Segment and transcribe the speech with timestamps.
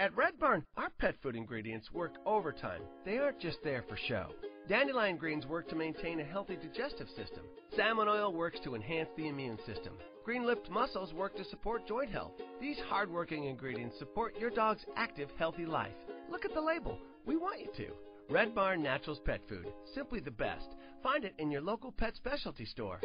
[0.00, 2.80] At Red Barn, our pet food ingredients work overtime.
[3.04, 4.30] They aren't just there for show.
[4.66, 7.44] Dandelion greens work to maintain a healthy digestive system.
[7.76, 9.92] Salmon oil works to enhance the immune system.
[10.24, 12.32] Green lipped mussels work to support joint health.
[12.62, 15.92] These hardworking ingredients support your dog's active, healthy life.
[16.30, 16.98] Look at the label.
[17.26, 17.92] We want you to.
[18.30, 19.66] Red Barn Naturals Pet Food.
[19.94, 20.76] Simply the best.
[21.02, 23.02] Find it in your local pet specialty store.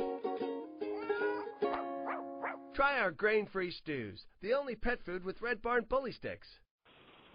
[2.73, 6.47] Try our grain free stews, the only pet food with Red Barn bully sticks.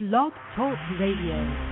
[0.00, 1.69] Blog Talk Radio.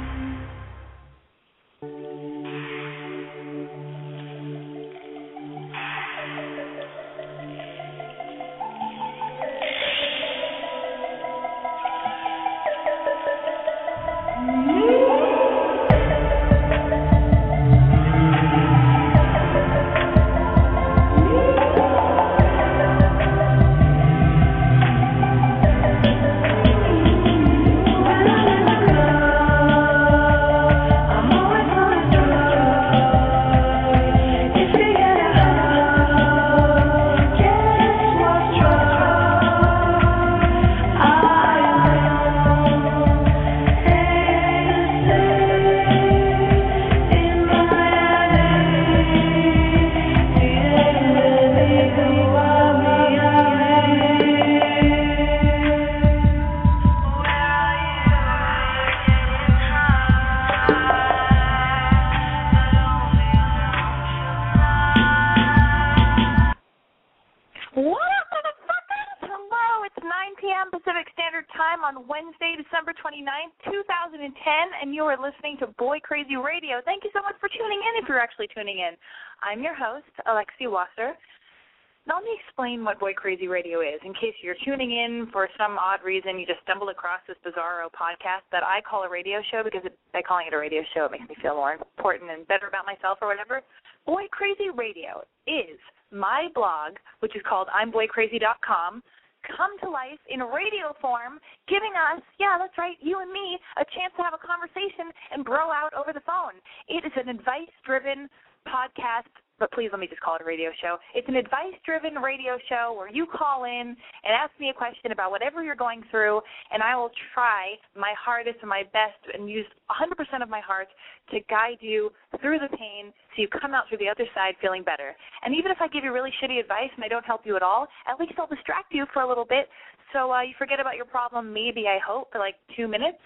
[82.68, 86.38] Explain what Boy Crazy Radio is in case you're tuning in for some odd reason.
[86.38, 89.96] You just stumbled across this bizarro podcast that I call a radio show because it,
[90.12, 92.84] by calling it a radio show, it makes me feel more important and better about
[92.84, 93.62] myself or whatever.
[94.04, 95.80] Boy Crazy Radio is
[96.12, 99.00] my blog, which is called I'mBoyCrazy.com,
[99.48, 101.40] come to life in radio form,
[101.72, 105.40] giving us, yeah, that's right, you and me, a chance to have a conversation and
[105.40, 106.60] bro out over the phone.
[106.84, 108.28] It is an advice driven
[108.68, 110.96] podcast but please let me just call it a radio show.
[111.14, 115.12] It's an advice driven radio show where you call in and ask me a question
[115.12, 116.40] about whatever you're going through,
[116.72, 120.88] and I will try my hardest and my best and use 100% of my heart
[121.30, 122.10] to guide you
[122.40, 125.14] through the pain so you come out through the other side feeling better.
[125.44, 127.62] And even if I give you really shitty advice and I don't help you at
[127.62, 129.68] all, at least I'll distract you for a little bit
[130.12, 133.20] so uh, you forget about your problem, maybe, I hope, for like two minutes.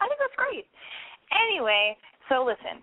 [0.00, 0.66] I think that's great.
[1.30, 1.96] Anyway,
[2.28, 2.82] so listen,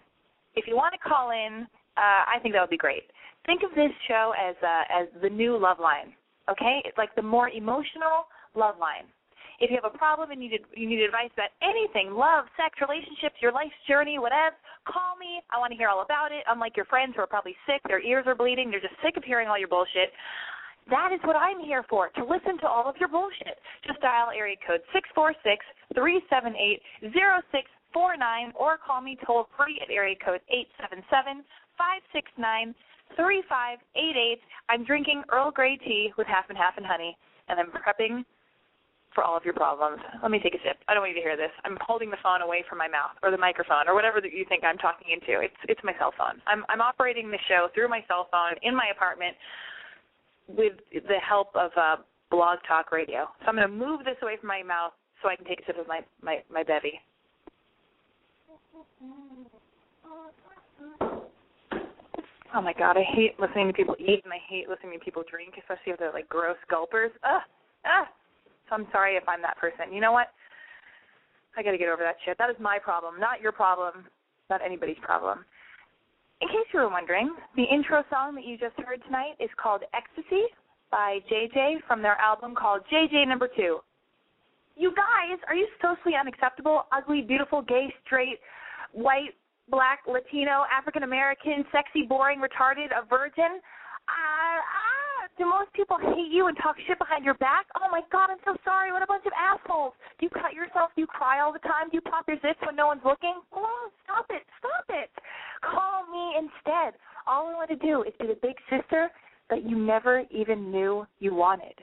[0.56, 3.04] if you want to call in, uh, I think that would be great.
[3.46, 6.14] Think of this show as uh, as the new Loveline.
[6.50, 9.10] Okay, it's like the more emotional Loveline.
[9.60, 12.76] If you have a problem and you need you need advice about anything, love, sex,
[12.82, 15.40] relationships, your life's journey, whatever, call me.
[15.50, 16.44] I want to hear all about it.
[16.48, 19.24] Unlike your friends who are probably sick, their ears are bleeding, they're just sick of
[19.24, 20.12] hearing all your bullshit.
[20.90, 23.58] That is what I'm here for, to listen to all of your bullshit.
[23.88, 26.82] Just dial area code six four six three seven eight
[27.14, 31.44] zero six four nine or call me toll free at area code eight seven seven
[31.78, 32.74] five six nine
[33.16, 34.42] three five eight eight.
[34.70, 38.26] I'm drinking Earl Grey tea with half and half and honey, and I'm prepping
[39.14, 40.02] for all of your problems.
[40.22, 40.78] Let me take a sip.
[40.88, 41.52] I don't want you to hear this.
[41.64, 44.44] I'm holding the phone away from my mouth or the microphone or whatever that you
[44.50, 45.40] think I'm talking into.
[45.40, 46.42] It's it's my cell phone.
[46.46, 49.36] I'm I'm operating the show through my cell phone in my apartment
[50.48, 51.96] with the help of uh,
[52.30, 53.26] Blog Talk Radio.
[53.42, 54.92] So I'm going to move this away from my mouth
[55.24, 57.00] so I can take a sip of my my my bevy.
[62.56, 65.24] Oh my god, I hate listening to people eat and I hate listening to people
[65.30, 67.12] drink, especially if they're like gross gulpers.
[67.28, 67.42] Ugh.
[67.86, 68.08] Ah.
[68.70, 69.92] So I'm sorry if I'm that person.
[69.92, 70.28] You know what?
[71.58, 72.38] I gotta get over that shit.
[72.38, 74.08] That is my problem, not your problem,
[74.50, 75.44] not anybody's problem.
[76.42, 79.84] In case you were wondering, the intro song that you just heard tonight is called
[79.94, 80.48] Ecstasy
[80.92, 83.80] by JJ from their album called JJ Number Two.
[84.78, 88.40] You guys, are you socially unacceptable, ugly, beautiful, gay, straight,
[88.92, 89.36] white,
[89.70, 93.62] black, Latino, African American, sexy, boring, retarded, a virgin?
[94.06, 97.66] Uh, ah, do most people hate you and talk shit behind your back?
[97.82, 98.92] Oh my god, I'm so sorry.
[98.92, 99.94] What a bunch of assholes.
[100.20, 100.92] Do you cut yourself?
[100.96, 101.90] Do you cry all the time?
[101.90, 103.36] Do you pop your zits when no one's looking?
[103.54, 104.44] Oh, stop it.
[104.60, 105.10] Stop it.
[105.62, 106.94] Call me instead.
[107.26, 109.10] All I want to do is be the big sister
[109.50, 111.74] that you never even knew you wanted.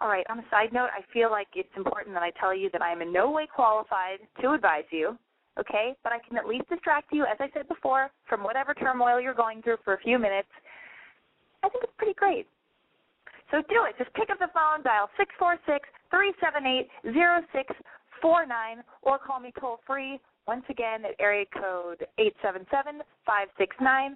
[0.00, 2.68] All right, on a side note, I feel like it's important that I tell you
[2.72, 5.16] that I am in no way qualified to advise you
[5.58, 5.94] okay?
[6.02, 9.34] But I can at least distract you, as I said before, from whatever turmoil you're
[9.34, 10.48] going through for a few minutes.
[11.62, 12.46] I think it's pretty great.
[13.50, 13.94] So do it.
[13.98, 17.72] Just pick up the phone, dial six four six three seven eight zero six
[18.22, 24.14] 49 or call me toll free once again at area code 877-569-3588.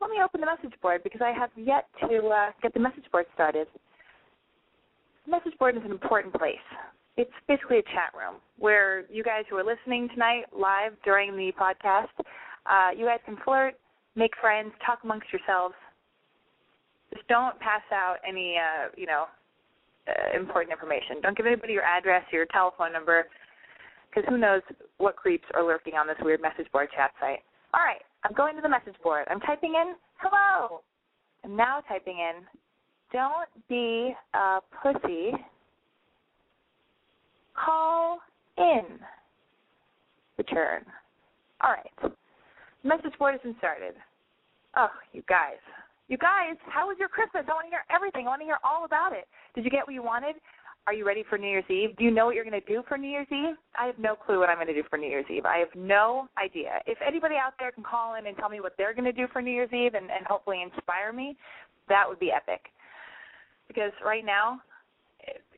[0.00, 3.04] Let me open the message board because I have yet to uh, get the message
[3.12, 3.68] board started.
[5.26, 6.56] The message board is an important place.
[7.16, 11.52] It's basically a chat room where you guys who are listening tonight live during the
[11.58, 12.12] podcast,
[12.66, 13.74] uh, you guys can flirt,
[14.16, 15.74] make friends, talk amongst yourselves.
[17.14, 19.24] Just don't pass out any, uh, you know,
[20.08, 21.20] uh, important information.
[21.22, 23.26] Don't give anybody your address or your telephone number
[24.08, 24.62] because who knows
[24.98, 27.40] what creeps are lurking on this weird message board chat site.
[27.74, 29.26] All right, I'm going to the message board.
[29.30, 30.80] I'm typing in hello.
[31.44, 32.44] I'm now typing in
[33.12, 35.32] don't be a pussy.
[37.56, 38.20] Call
[38.58, 38.84] in.
[40.38, 40.82] Return.
[41.62, 42.12] All right.
[42.84, 43.94] Message board been started.
[44.76, 45.56] Oh, you guys.
[46.08, 47.44] You guys, how was your Christmas?
[47.48, 48.26] I want to hear everything.
[48.26, 49.26] I want to hear all about it.
[49.54, 50.36] Did you get what you wanted?
[50.86, 51.96] Are you ready for New Year's Eve?
[51.96, 53.56] Do you know what you're going to do for New Year's Eve?
[53.76, 55.44] I have no clue what I'm going to do for New Year's Eve.
[55.44, 56.78] I have no idea.
[56.86, 59.26] If anybody out there can call in and tell me what they're going to do
[59.32, 61.36] for New Year's Eve and, and hopefully inspire me,
[61.88, 62.66] that would be epic.
[63.66, 64.60] Because right now,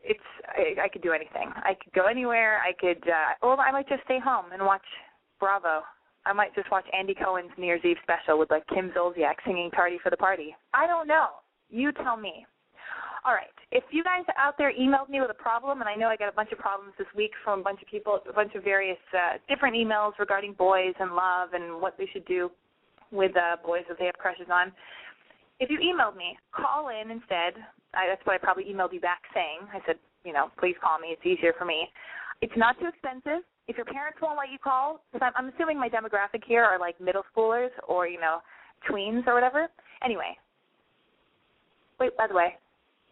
[0.09, 1.53] it's I, I could do anything.
[1.57, 2.61] I could go anywhere.
[2.67, 4.85] I could, uh, or I might just stay home and watch
[5.39, 5.83] Bravo.
[6.27, 9.71] I might just watch Andy Cohen's New Year's Eve special with like Kim Zolciak singing
[9.71, 11.29] "Tardy for the Party." I don't know.
[11.71, 12.47] You tell me.
[13.25, 13.53] All right.
[13.73, 16.29] If you guys out there emailed me with a problem, and I know I got
[16.29, 18.99] a bunch of problems this week from a bunch of people, a bunch of various
[19.13, 22.51] uh, different emails regarding boys and love and what they should do
[23.11, 24.73] with uh, boys that they have crushes on.
[25.61, 27.55] If you emailed me, call in instead.
[27.99, 29.67] I, that's what I probably emailed you back saying.
[29.75, 31.09] I said, you know, please call me.
[31.11, 31.89] It's easier for me.
[32.41, 33.43] It's not too expensive.
[33.67, 36.79] If your parents won't let you call, because I'm, I'm assuming my demographic here are
[36.79, 38.39] like middle schoolers or you know,
[38.89, 39.67] tweens or whatever.
[40.05, 40.39] Anyway,
[41.99, 42.17] wait.
[42.17, 42.55] By the way,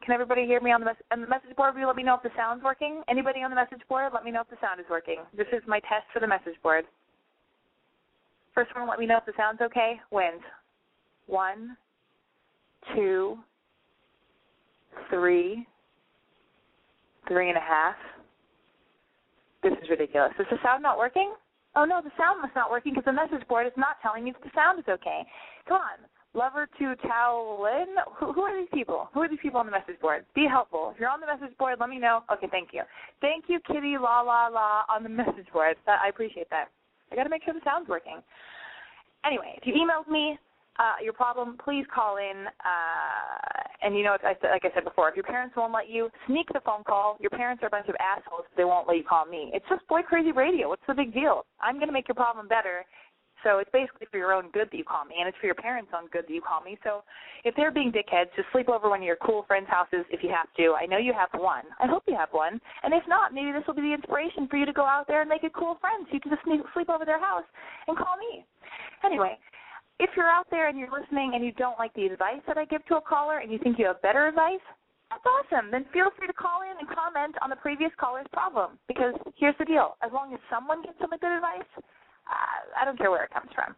[0.04, 1.74] can everybody hear me on the, mes- on the message board?
[1.74, 3.02] Will you let me know if the sound's working?
[3.08, 4.12] Anybody on the message board?
[4.14, 5.18] Let me know if the sound is working.
[5.36, 6.84] This is my test for the message board.
[8.54, 10.00] First one, let me know if the sound's okay.
[10.10, 10.40] Wins.
[11.26, 11.76] One,
[12.94, 13.38] two,
[15.10, 15.66] three,
[17.28, 17.94] three and a half.
[19.62, 20.32] This is ridiculous.
[20.38, 21.34] Is the sound not working?
[21.74, 24.32] Oh no, the sound must not working because the message board is not telling me
[24.32, 25.22] that the sound is okay.
[25.68, 25.98] Come on,
[26.32, 27.96] Lover to Towlin.
[28.18, 29.08] Who, who are these people?
[29.12, 30.24] Who are these people on the message board?
[30.34, 30.92] Be helpful.
[30.94, 32.22] If you're on the message board, let me know.
[32.32, 32.82] Okay, thank you.
[33.20, 35.76] Thank you, Kitty La La La on the message board.
[35.86, 36.68] I appreciate that.
[37.10, 38.22] I got to make sure the sound's working.
[39.24, 40.38] Anyway, if you emailed me
[40.78, 42.46] uh, your problem, please call in.
[42.46, 46.48] Uh, and you know, like I said before, if your parents won't let you, sneak
[46.52, 47.16] the phone call.
[47.20, 48.44] Your parents are a bunch of assholes.
[48.56, 49.50] They won't let you call me.
[49.54, 50.68] It's just boy crazy radio.
[50.68, 51.44] What's the big deal?
[51.60, 52.84] I'm going to make your problem better
[53.46, 55.54] so it's basically for your own good that you call me, and it's for your
[55.54, 56.78] parents' own good that you call me.
[56.82, 57.04] So
[57.44, 60.30] if they're being dickheads, just sleep over one of your cool friends' houses if you
[60.30, 60.74] have to.
[60.74, 61.62] I know you have one.
[61.78, 62.60] I hope you have one.
[62.82, 65.20] And if not, maybe this will be the inspiration for you to go out there
[65.20, 66.06] and make a cool friend.
[66.08, 67.46] So you can just sleep over their house
[67.86, 68.44] and call me.
[69.04, 69.38] Anyway,
[69.98, 72.64] if you're out there and you're listening and you don't like the advice that I
[72.64, 74.64] give to a caller and you think you have better advice,
[75.10, 75.70] that's awesome.
[75.70, 78.78] Then feel free to call in and comment on the previous caller's problem.
[78.88, 82.98] Because here's the deal: as long as someone gives some good advice, uh, I don't
[82.98, 83.74] care where it comes from.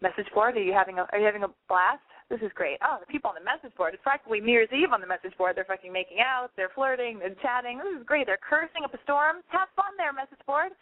[0.00, 2.04] Message board, are you having a are you having a blast?
[2.30, 2.78] This is great.
[2.82, 3.94] Oh, the people on the message board.
[3.94, 5.54] It's practically New Year's Eve on the message board.
[5.54, 7.78] They're fucking making out, they're flirting, they're chatting.
[7.78, 8.26] This is great.
[8.26, 9.46] They're cursing up a storm.
[9.54, 10.74] Have fun there, message board.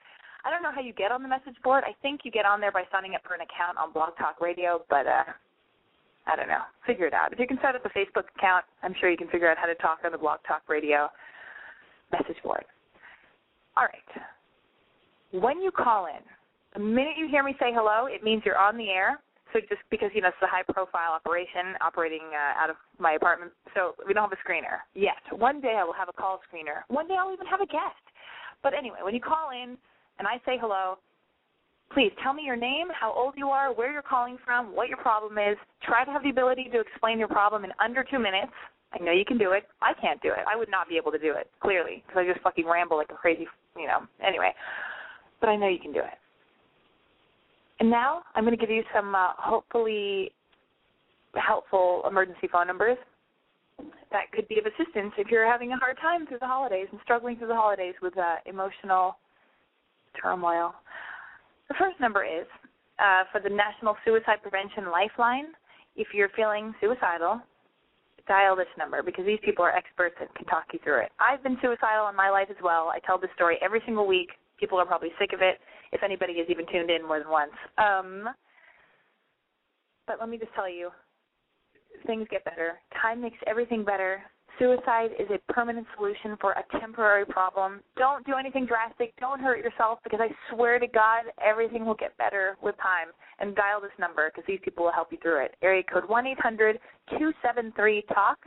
[0.45, 1.85] I don't know how you get on the message board.
[1.87, 4.41] I think you get on there by signing up for an account on Blog Talk
[4.41, 5.25] Radio, but uh
[6.27, 6.65] I don't know.
[6.87, 7.33] Figure it out.
[7.33, 9.67] If you can set up a Facebook account, I'm sure you can figure out how
[9.67, 11.09] to talk on the Blog Talk Radio
[12.13, 12.65] message board.
[13.77, 14.25] All right.
[15.33, 16.23] When you call in,
[16.73, 19.21] the minute you hear me say hello, it means you're on the air.
[19.53, 23.13] So just because you know it's a high profile operation operating uh, out of my
[23.13, 25.23] apartment, so we don't have a screener yet.
[25.31, 26.83] One day I will have a call screener.
[26.89, 28.03] One day I'll even have a guest.
[28.65, 29.77] But anyway, when you call in
[30.19, 30.99] and I say hello,
[31.93, 34.99] please tell me your name, how old you are, where you're calling from, what your
[34.99, 35.57] problem is.
[35.83, 38.53] Try to have the ability to explain your problem in under two minutes.
[38.93, 39.65] I know you can do it.
[39.83, 40.45] I can't do it.
[40.51, 43.11] I would not be able to do it, clearly, because I just fucking ramble like
[43.11, 44.01] a crazy, you know.
[44.25, 44.53] Anyway,
[45.41, 46.19] but I know you can do it.
[47.81, 50.31] And now I'm going to give you some uh, hopefully
[51.35, 52.97] helpful emergency phone numbers
[54.13, 57.01] that could be of assistance if you're having a hard time through the holidays and
[57.03, 59.17] struggling through the holidays with uh, emotional
[60.21, 60.75] turmoil.
[61.69, 62.47] The first number is
[62.99, 65.47] uh, for the National Suicide Prevention Lifeline.
[65.97, 67.41] If you're feeling suicidal,
[68.27, 71.13] dial this number because these people are experts and can talk you through it.
[71.21, 72.89] I've been suicidal in my life as well.
[72.93, 75.59] I tell this story every single week people are probably sick of it
[75.93, 77.53] if anybody has even tuned in more than once.
[77.79, 78.29] Um,
[80.07, 80.91] but let me just tell you,
[82.07, 82.79] things get better.
[83.01, 84.23] Time makes everything better.
[84.59, 87.81] Suicide is a permanent solution for a temporary problem.
[87.97, 89.13] Don't do anything drastic.
[89.19, 93.09] Don't hurt yourself because I swear to God, everything will get better with time.
[93.41, 95.57] And dial this number because these people will help you through it.
[95.61, 96.79] Area code one eight hundred
[97.19, 98.39] two seven three talk,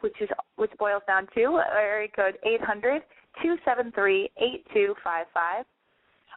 [0.00, 3.02] which is which boils down to area code eight hundred
[3.42, 5.64] two seven three eight two five five.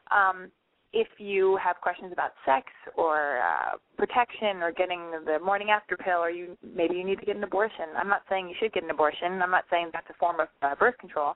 [0.09, 0.49] Um,
[0.97, 6.17] if you have questions about sex or uh, protection or getting the morning after pill
[6.17, 7.85] or you maybe you need to get an abortion.
[7.95, 9.39] I'm not saying you should get an abortion.
[9.43, 11.35] I'm not saying that's a form of uh, birth control.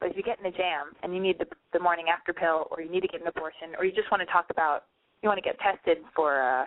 [0.00, 2.68] But if you get in a jam and you need the, the morning after pill
[2.70, 4.84] or you need to get an abortion or you just want to talk about
[5.22, 6.64] you want to get tested for uh,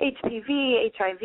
[0.00, 1.24] hpv hiv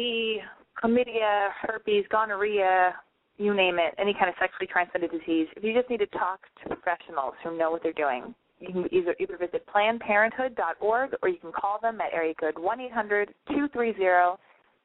[0.82, 2.96] chlamydia herpes gonorrhea
[3.38, 6.40] you name it any kind of sexually transmitted disease if you just need to talk
[6.64, 11.38] to professionals who know what they're doing you can either either visit PlannedParenthood.org or you
[11.38, 14.40] can call them at area code one eight hundred two three zero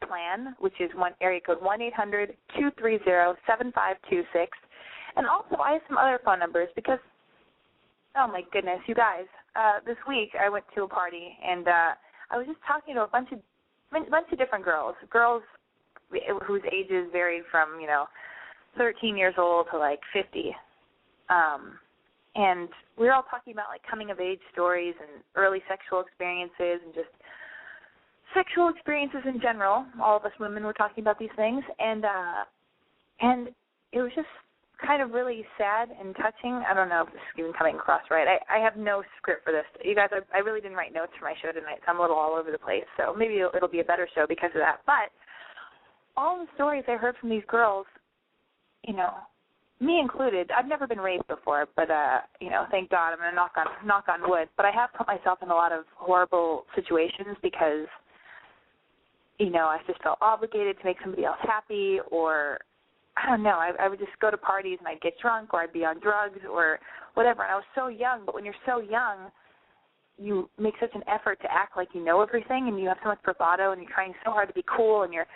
[0.06, 4.22] plan, which is one area code one eight hundred two three zero seven five two
[4.32, 4.56] six.
[5.16, 6.98] And also, I have some other phone numbers because,
[8.16, 9.26] oh my goodness, you guys,
[9.56, 11.90] uh, this week I went to a party and uh,
[12.30, 13.38] I was just talking to a bunch of
[13.94, 15.42] a bunch of different girls, girls
[16.46, 18.06] whose ages varied from you know
[18.76, 20.54] 13 years old to like 50.
[21.30, 21.78] Um,
[22.34, 26.82] and we were all talking about like coming of age stories and early sexual experiences
[26.84, 27.10] and just
[28.34, 29.86] sexual experiences in general.
[30.02, 32.42] All of us women were talking about these things and uh
[33.20, 33.48] and
[33.92, 34.28] it was just
[34.84, 36.62] kind of really sad and touching.
[36.68, 38.26] I don't know if this is even coming across right.
[38.26, 39.64] I, I have no script for this.
[39.84, 42.02] You guys, I, I really didn't write notes for my show tonight, so I'm a
[42.02, 42.84] little all over the place.
[42.96, 44.80] So maybe it'll, it'll be a better show because of that.
[44.84, 45.14] But
[46.16, 47.86] all the stories I heard from these girls,
[48.86, 49.14] you know,
[49.80, 53.34] me included, I've never been raped before, but uh, you know, thank God, I'm gonna
[53.34, 54.48] knock on knock on wood.
[54.56, 57.86] But I have put myself in a lot of horrible situations because,
[59.38, 62.58] you know, I just felt obligated to make somebody else happy, or
[63.16, 63.58] I don't know.
[63.58, 66.00] I, I would just go to parties and I'd get drunk, or I'd be on
[66.00, 66.78] drugs, or
[67.14, 67.42] whatever.
[67.42, 69.30] And I was so young, but when you're so young,
[70.18, 73.08] you make such an effort to act like you know everything, and you have so
[73.08, 75.26] much bravado, and you're trying so hard to be cool, and you're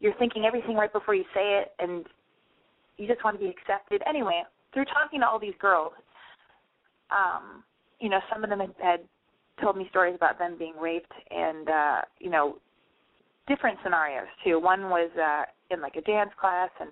[0.00, 2.04] you're thinking everything right before you say it, and
[2.98, 4.02] you just want to be accepted.
[4.06, 4.42] Anyway,
[4.74, 5.92] through talking to all these girls,
[7.10, 7.64] um,
[8.00, 9.00] you know, some of them had, had
[9.62, 12.58] told me stories about them being raped and uh, you know,
[13.46, 14.60] different scenarios too.
[14.60, 16.90] One was uh in like a dance class and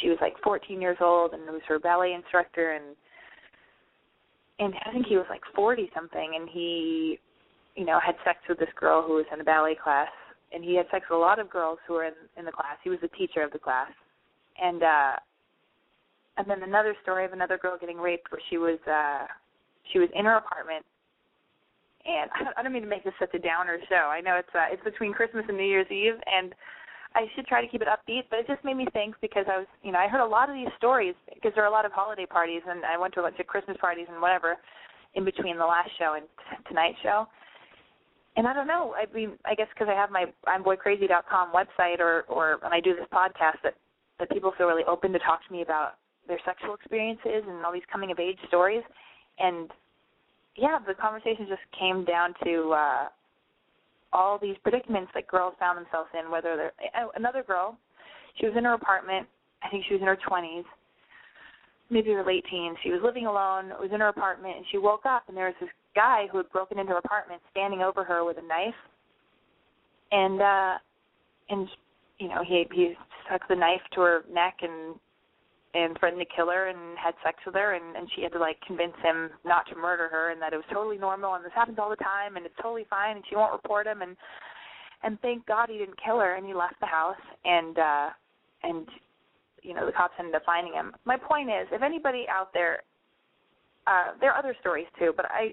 [0.00, 2.96] she was like 14 years old and it was her ballet instructor and
[4.60, 7.18] and I think he was like 40 something and he
[7.74, 10.08] you know had sex with this girl who was in a ballet class
[10.52, 12.78] and he had sex with a lot of girls who were in in the class.
[12.82, 13.90] He was the teacher of the class
[14.60, 15.16] and uh
[16.36, 19.26] and then another story of another girl getting raped where she was uh
[19.92, 20.84] she was in her apartment
[22.04, 24.12] and I don't mean to make this such a downer show.
[24.12, 26.54] I know it's uh, it's between Christmas and New Year's Eve, and
[27.14, 28.24] I should try to keep it upbeat.
[28.30, 30.48] But it just made me think because I was, you know, I heard a lot
[30.48, 33.20] of these stories because there are a lot of holiday parties, and I went to
[33.20, 34.56] a bunch of Christmas parties and whatever
[35.14, 37.26] in between the last show and t- tonight's show.
[38.36, 38.94] And I don't know.
[38.98, 42.80] I mean, I guess because I have my I'm boycrazy.com website, or or when I
[42.80, 43.74] do this podcast, that
[44.18, 45.94] that people feel really open to talk to me about
[46.26, 48.82] their sexual experiences and all these coming of age stories.
[49.38, 49.70] And
[50.56, 53.08] yeah the conversation just came down to uh
[54.12, 57.76] all these predicaments that girls found themselves in whether they're oh, another girl
[58.38, 59.26] she was in her apartment
[59.64, 60.64] i think she was in her twenties
[61.90, 65.04] maybe her late teens she was living alone was in her apartment and she woke
[65.04, 68.24] up and there was this guy who had broken into her apartment standing over her
[68.24, 68.74] with a knife.
[70.12, 70.74] And uh
[71.50, 71.68] and
[72.18, 72.94] you know he he
[73.26, 74.96] stuck the knife to her neck and
[75.74, 78.38] and threatened to kill her and had sex with her and and she had to
[78.38, 81.52] like convince him not to murder her and that it was totally normal and this
[81.54, 84.16] happens all the time and it's totally fine and she won't report him and
[85.02, 88.08] and thank God he didn't kill her and he left the house and uh
[88.62, 88.88] and
[89.62, 90.92] you know the cops ended up finding him.
[91.04, 92.82] My point is if anybody out there
[93.86, 95.52] uh there are other stories too, but I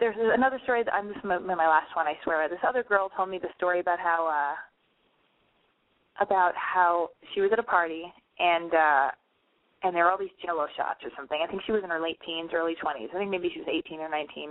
[0.00, 2.48] there's another story that I'm just my, my last one I swear.
[2.48, 4.54] This other girl told me the story about how uh
[6.20, 8.04] about how she was at a party
[8.38, 9.08] and uh
[9.82, 11.40] and there were all these jello shots or something.
[11.44, 13.10] I think she was in her late teens, early twenties.
[13.14, 14.50] I think maybe she was eighteen or nineteen.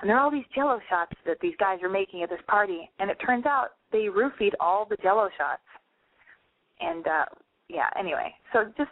[0.00, 2.90] And there are all these jello shots that these guys are making at this party
[2.98, 5.62] and it turns out they roofied all the jello shots.
[6.80, 7.24] And uh
[7.68, 8.34] yeah, anyway.
[8.52, 8.90] So just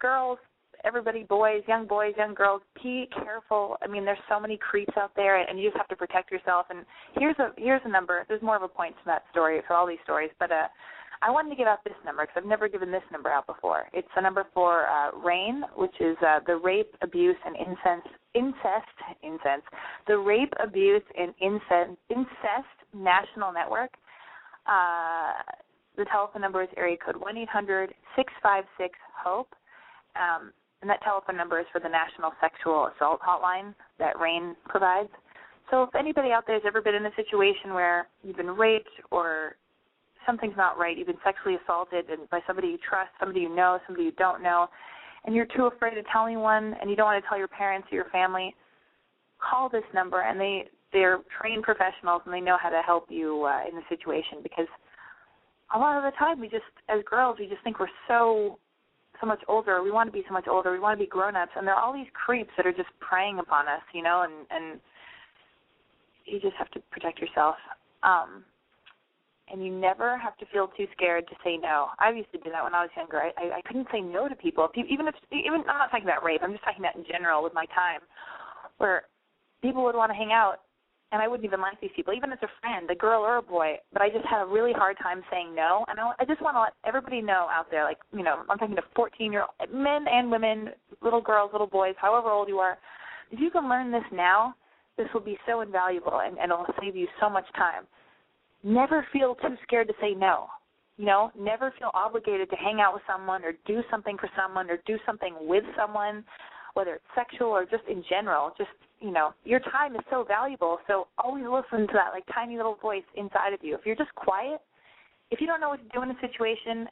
[0.00, 0.38] girls,
[0.84, 3.76] everybody, boys, young boys, young girls, be careful.
[3.82, 6.66] I mean, there's so many creeps out there, and you just have to protect yourself.
[6.70, 6.84] And
[7.16, 8.24] here's a here's a number.
[8.28, 10.66] There's more of a point to that story for all these stories, but uh,
[11.20, 13.88] I wanted to give out this number because I've never given this number out before.
[13.92, 18.96] It's the number for uh, RAINN, which is uh, the Rape, Abuse, and Incest, Incest,
[19.22, 19.66] Incest,
[20.06, 23.90] the Rape, Abuse, and Incest, Incest National Network.
[24.66, 25.42] Uh,
[25.96, 28.94] the telephone number is area code one eight hundred six five six
[29.24, 29.54] hope.
[30.14, 35.08] Um, and that telephone number is for the National Sexual Assault Hotline that RAINN provides.
[35.70, 38.88] So if anybody out there has ever been in a situation where you've been raped
[39.10, 39.56] or
[40.28, 43.78] something's not right, you've been sexually assaulted and by somebody you trust, somebody you know,
[43.86, 44.68] somebody you don't know,
[45.24, 47.88] and you're too afraid to tell anyone and you don't want to tell your parents
[47.90, 48.54] or your family,
[49.38, 53.44] call this number and they they're trained professionals and they know how to help you
[53.44, 54.66] uh, in the situation because
[55.74, 58.58] a lot of the time we just as girls we just think we're so
[59.20, 59.82] so much older.
[59.82, 60.70] We want to be so much older.
[60.70, 62.88] We want to be grown ups and there are all these creeps that are just
[63.00, 64.80] preying upon us you know and and
[66.24, 67.56] you just have to protect yourself.
[68.02, 68.44] Um
[69.50, 71.88] and you never have to feel too scared to say no.
[71.98, 73.18] I used to do that when I was younger.
[73.18, 74.68] I, I, I couldn't say no to people.
[74.76, 76.40] Even if even I'm not talking about rape.
[76.42, 78.00] I'm just talking about in general with my time,
[78.78, 79.02] where
[79.62, 80.60] people would want to hang out
[81.10, 83.42] and I wouldn't even like these people, even as a friend, a girl or a
[83.42, 83.76] boy.
[83.92, 85.84] But I just had a really hard time saying no.
[85.88, 88.58] And I, I just want to let everybody know out there, like you know, I'm
[88.58, 90.70] talking to 14 year old men and women,
[91.02, 92.76] little girls, little boys, however old you are.
[93.30, 94.54] If you can learn this now,
[94.96, 97.86] this will be so invaluable, and, and it'll save you so much time.
[98.64, 100.46] Never feel too scared to say no.
[100.96, 104.68] You know, never feel obligated to hang out with someone or do something for someone
[104.68, 106.24] or do something with someone,
[106.74, 108.52] whether it's sexual or just in general.
[108.58, 110.78] Just you know, your time is so valuable.
[110.88, 113.74] So always listen to that like tiny little voice inside of you.
[113.76, 114.60] If you're just quiet,
[115.30, 116.88] if you don't know what to do in a situation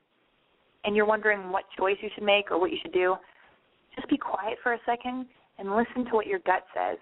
[0.84, 3.16] and you're wondering what choice you should make or what you should do,
[3.96, 5.26] just be quiet for a second
[5.58, 6.98] and listen to what your gut says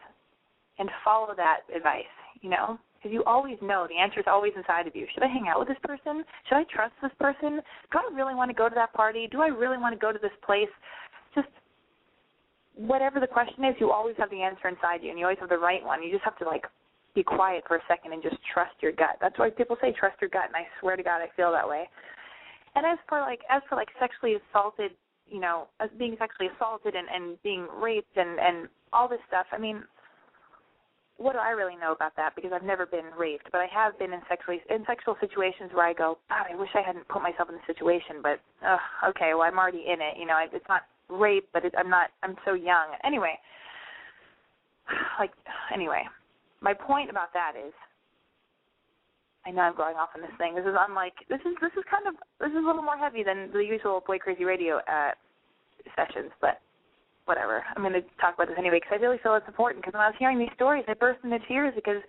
[0.78, 2.04] and follow that advice,
[2.40, 2.78] you know?
[3.04, 5.06] Because you always know the answer is always inside of you.
[5.12, 6.24] Should I hang out with this person?
[6.48, 7.60] Should I trust this person?
[7.92, 9.28] Do I really want to go to that party?
[9.30, 10.72] Do I really want to go to this place?
[11.34, 11.48] Just
[12.76, 15.50] whatever the question is, you always have the answer inside you, and you always have
[15.50, 16.02] the right one.
[16.02, 16.64] You just have to like
[17.14, 19.20] be quiet for a second and just trust your gut.
[19.20, 21.68] That's why people say trust your gut, and I swear to God, I feel that
[21.68, 21.84] way.
[22.74, 24.92] And as for like as for like sexually assaulted,
[25.28, 29.44] you know, as being sexually assaulted and and being raped and and all this stuff,
[29.52, 29.84] I mean,
[31.16, 32.34] what do I really know about that?
[32.34, 35.86] Because I've never been raped, but I have been in sexually in sexual situations where
[35.86, 38.78] I go, God, I wish I hadn't put myself in the situation, but uh,
[39.10, 40.18] okay, well I'm already in it.
[40.18, 42.10] You know, it's not rape, but it, I'm not.
[42.22, 42.98] I'm so young.
[43.04, 43.38] Anyway,
[45.20, 45.30] like
[45.72, 46.02] anyway,
[46.60, 47.72] my point about that is,
[49.46, 50.56] I know I'm going off on this thing.
[50.56, 51.14] This is unlike.
[51.28, 54.02] This is this is kind of this is a little more heavy than the usual
[54.04, 55.12] Boy Crazy Radio uh,
[55.94, 56.58] sessions, but
[57.24, 57.64] whatever.
[57.74, 59.82] I'm going to talk about this anyway because I really feel it's important.
[59.82, 62.02] Because when I was hearing these stories, I burst into tears because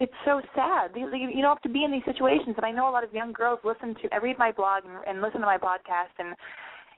[0.00, 0.90] it's so sad.
[0.96, 3.32] You don't have to be in these situations, and I know a lot of young
[3.32, 4.14] girls listen to.
[4.14, 6.34] I read my blog and, and listen to my podcast, and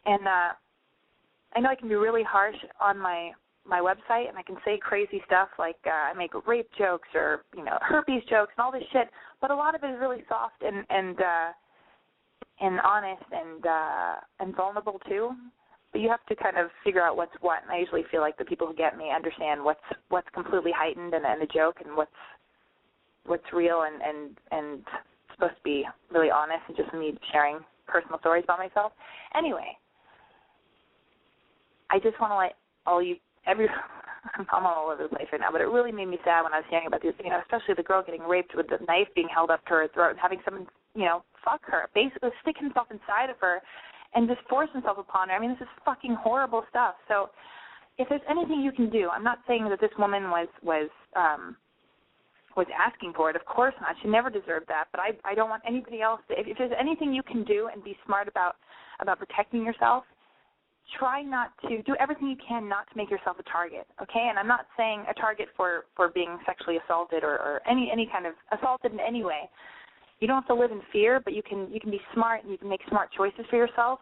[0.06, 0.52] and uh,
[1.54, 3.32] I know I can be really harsh on my
[3.66, 7.44] my website and I can say crazy stuff like uh, I make rape jokes or
[7.56, 9.08] you know herpes jokes and all this shit,
[9.40, 11.52] but a lot of it is really soft and and uh,
[12.60, 15.30] and honest and uh, and vulnerable too.
[15.94, 17.62] But you have to kind of figure out what's what.
[17.62, 21.14] And I usually feel like the people who get me understand what's what's completely heightened
[21.14, 22.10] and, and a joke and what's
[23.26, 24.82] what's real and and and
[25.32, 28.90] supposed to be really honest and just me sharing personal stories about myself.
[29.38, 29.78] Anyway,
[31.90, 33.14] I just want to let all you
[33.46, 33.68] every
[34.34, 36.58] I'm all over the place right now, but it really made me sad when I
[36.58, 39.28] was hearing about these, you know, especially the girl getting raped with the knife being
[39.32, 42.88] held up to her throat and having someone, you know, fuck her, basically stick himself
[42.90, 43.60] inside of her
[44.14, 45.34] and just force himself upon her.
[45.34, 46.94] I mean, this is fucking horrible stuff.
[47.08, 47.30] So,
[47.96, 51.56] if there's anything you can do, I'm not saying that this woman was was um
[52.56, 53.36] was asking for it.
[53.36, 53.96] Of course not.
[54.02, 54.84] She never deserved that.
[54.92, 56.20] But I I don't want anybody else.
[56.28, 58.56] To, if, if there's anything you can do and be smart about
[59.00, 60.04] about protecting yourself,
[60.98, 64.38] try not to do everything you can not to make yourself a target okay and
[64.38, 68.26] i'm not saying a target for for being sexually assaulted or, or any any kind
[68.26, 69.48] of assaulted in any way
[70.20, 72.50] you don't have to live in fear but you can you can be smart and
[72.50, 74.00] you can make smart choices for yourself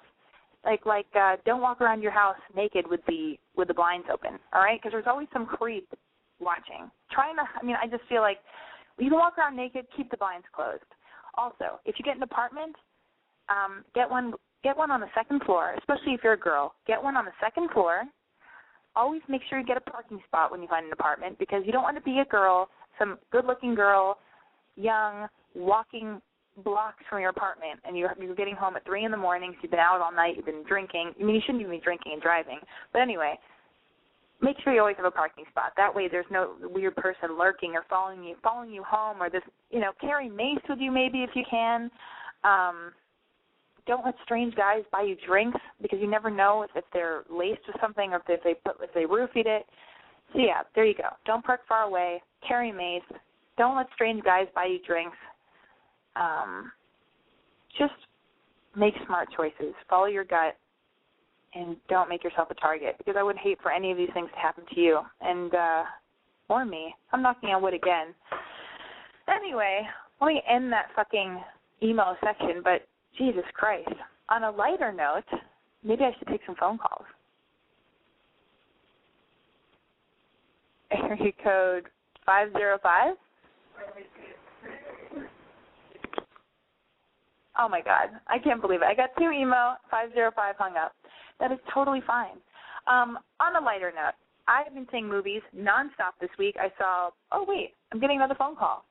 [0.65, 4.39] like like uh don't walk around your house naked with the with the blinds open
[4.53, 5.89] all right because there's always some creep
[6.41, 8.39] watching trying to i mean i just feel like
[8.99, 10.85] you can walk around naked keep the blinds closed
[11.37, 12.75] also if you get an apartment
[13.49, 16.75] um get one get one on the second floor, especially if you're a girl.
[16.87, 18.03] Get one on the second floor.
[18.95, 21.73] Always make sure you get a parking spot when you find an apartment because you
[21.73, 24.19] don't want to be a girl, some good-looking girl,
[24.77, 26.21] young, walking
[26.65, 29.53] blocks from your apartment, and you're you're getting home at three in the morning.
[29.53, 30.37] So you've been out all night.
[30.37, 31.13] You've been drinking.
[31.19, 32.59] I mean, you shouldn't even be drinking and driving.
[32.93, 33.39] But anyway,
[34.41, 35.73] make sure you always have a parking spot.
[35.77, 39.43] That way, there's no weird person lurking or following you, following you home, or this.
[39.71, 41.91] You know, carry mace with you maybe if you can.
[42.45, 42.93] Um,
[43.87, 47.63] don't let strange guys buy you drinks because you never know if, if they're laced
[47.67, 49.67] with something or if they put if they roofied it.
[50.33, 51.09] So yeah, there you go.
[51.27, 52.23] Don't park far away.
[52.47, 53.03] Carry mace.
[53.63, 55.17] Don't let strange guys buy you drinks.
[56.17, 56.73] Um,
[57.79, 57.93] just
[58.75, 59.73] make smart choices.
[59.89, 60.57] Follow your gut
[61.55, 64.29] and don't make yourself a target because I would hate for any of these things
[64.35, 65.85] to happen to you and uh
[66.49, 66.93] or me.
[67.13, 68.09] I'm knocking on wood again.
[69.29, 69.83] Anyway,
[70.21, 71.41] let me end that fucking
[71.85, 73.95] email section, but Jesus Christ.
[74.29, 75.41] On a lighter note,
[75.85, 77.07] maybe I should take some phone calls.
[80.91, 81.85] Area code
[82.27, 83.15] 505.
[87.59, 88.87] Oh my god, I can't believe it.
[88.87, 90.93] I got two email, 505 hung up.
[91.39, 92.39] That is totally fine.
[92.87, 94.15] Um, on a lighter note,
[94.49, 96.57] I've been seeing movies nonstop this week.
[96.59, 98.85] I saw, oh wait, I'm getting another phone call.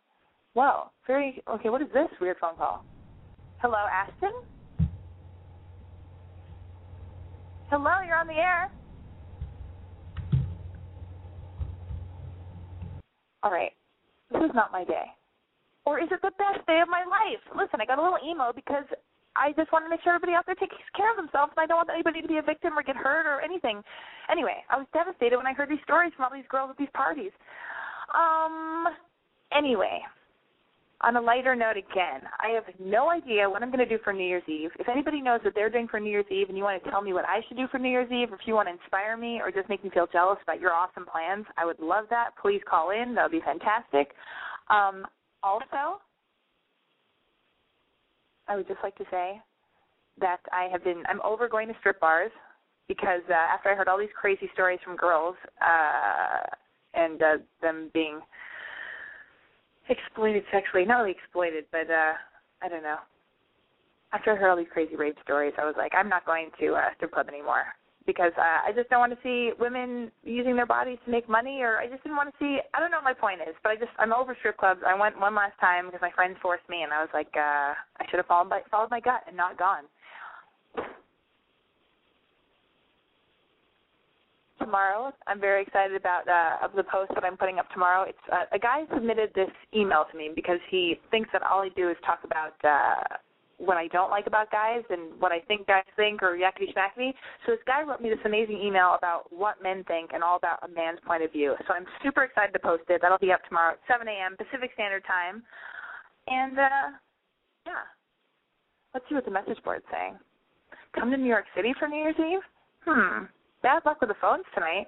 [0.54, 2.86] Whoa, very, okay, what is this weird phone call?
[3.60, 4.34] Hello, Ashton?
[7.70, 8.72] Hello, you're on the air.
[13.44, 13.72] All right,
[14.32, 15.06] this is not my day.
[15.86, 17.42] Or is it the best day of my life?
[17.56, 18.86] Listen, I got a little emo because
[19.36, 21.66] I just want to make sure everybody out there takes care of themselves, and I
[21.66, 23.82] don't want anybody to be a victim or get hurt or anything.
[24.30, 26.92] Anyway, I was devastated when I heard these stories from all these girls at these
[26.94, 27.32] parties.
[28.14, 28.88] Um.
[29.52, 30.00] Anyway,
[31.04, 34.14] on a lighter note again, I have no idea what I'm going to do for
[34.14, 34.70] New Year's Eve.
[34.80, 37.02] If anybody knows what they're doing for New Year's Eve and you want to tell
[37.02, 39.18] me what I should do for New Year's Eve, or if you want to inspire
[39.18, 42.32] me or just make me feel jealous about your awesome plans, I would love that.
[42.42, 43.16] Please call in.
[43.16, 44.12] That would be fantastic.
[44.70, 45.06] Um,
[45.44, 46.00] also,
[48.48, 49.42] I would just like to say
[50.20, 52.32] that I have been I'm over going to strip bars
[52.88, 56.44] because uh, after I heard all these crazy stories from girls uh
[56.94, 58.20] and uh them being
[59.90, 62.14] exploited sexually, not really exploited, but uh
[62.62, 62.98] I don't know.
[64.14, 66.74] After I heard all these crazy rape stories, I was like, I'm not going to
[66.76, 67.66] uh strip club anymore
[68.06, 71.62] because uh, I just don't want to see women using their bodies to make money,
[71.62, 72.60] or I just didn't want to see.
[72.74, 74.82] I don't know what my point is, but I just I'm over strip clubs.
[74.86, 77.74] I went one last time because my friends forced me, and I was like, uh,
[77.78, 79.84] I should have followed my followed my gut and not gone.
[84.62, 88.04] Tomorrow, I'm very excited about uh, of the post that I'm putting up tomorrow.
[88.08, 91.70] It's uh, a guy submitted this email to me because he thinks that all I
[91.76, 93.18] do is talk about uh,
[93.58, 97.14] what I don't like about guys and what I think guys think or yakety schmackety.
[97.46, 100.60] So this guy wrote me this amazing email about what men think and all about
[100.64, 101.56] a man's point of view.
[101.68, 103.02] So I'm super excited to post it.
[103.02, 104.36] That'll be up tomorrow at 7 a.m.
[104.38, 105.44] Pacific Standard Time.
[106.28, 106.88] And uh
[107.68, 107.86] yeah,
[108.94, 110.18] let's see what the message board's saying.
[110.98, 112.42] Come to New York City for New Year's Eve?
[112.86, 113.26] Hmm.
[113.64, 114.88] Bad luck with the phones tonight.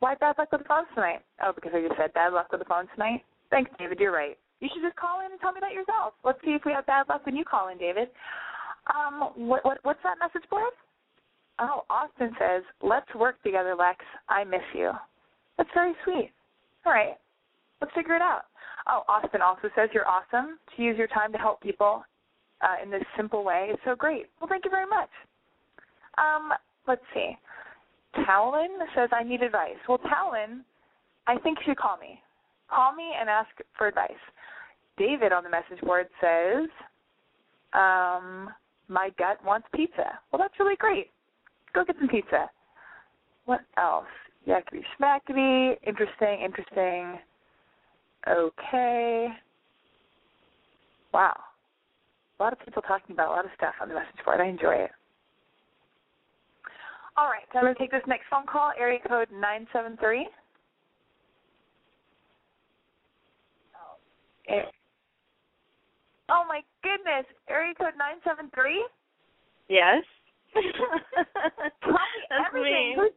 [0.00, 1.20] Why bad luck with the phones tonight?
[1.42, 3.24] Oh, because I just said bad luck with the phones tonight.
[3.50, 3.98] Thanks, David.
[4.00, 4.36] You're right.
[4.60, 6.14] You should just call in and tell me that yourself.
[6.24, 8.08] Let's see if we have bad luck when you call in, David.
[8.88, 10.72] Um, what, what what's that message board?
[11.58, 14.04] Oh, Austin says, "Let's work together, Lex.
[14.28, 14.92] I miss you."
[15.56, 16.30] That's very sweet.
[16.84, 17.16] All right,
[17.80, 18.42] let's figure it out.
[18.88, 20.58] Oh, Austin also says you're awesome.
[20.76, 22.04] To use your time to help people
[22.60, 24.26] uh, in this simple way is so great.
[24.40, 25.10] Well, thank you very much.
[26.18, 26.52] Um,
[26.86, 27.36] let's see.
[28.24, 29.76] Talon says I need advice.
[29.88, 30.64] Well, Talon,
[31.26, 32.20] I think you should call me.
[32.70, 34.10] Call me and ask for advice.
[34.98, 36.68] David on the message board says,
[37.72, 38.50] um,
[38.88, 40.18] my gut wants pizza.
[40.32, 41.10] Well, that's really great.
[41.74, 42.48] Go get some pizza.
[43.44, 44.06] What else?
[44.48, 45.76] Yakety schmackety.
[45.86, 47.18] Interesting, interesting.
[48.28, 49.28] Okay.
[51.12, 51.36] Wow.
[52.38, 54.40] A lot of people talking about a lot of stuff on the message board.
[54.40, 54.90] I enjoy it.
[57.16, 60.28] All right, so I'm going to take this next phone call, area code 973.
[66.28, 68.84] Oh my goodness, area code nine seven three.
[69.68, 70.02] Yes.
[70.54, 71.98] Tell me
[72.30, 72.90] That's everything.
[72.90, 72.94] me.
[72.96, 73.12] Who's,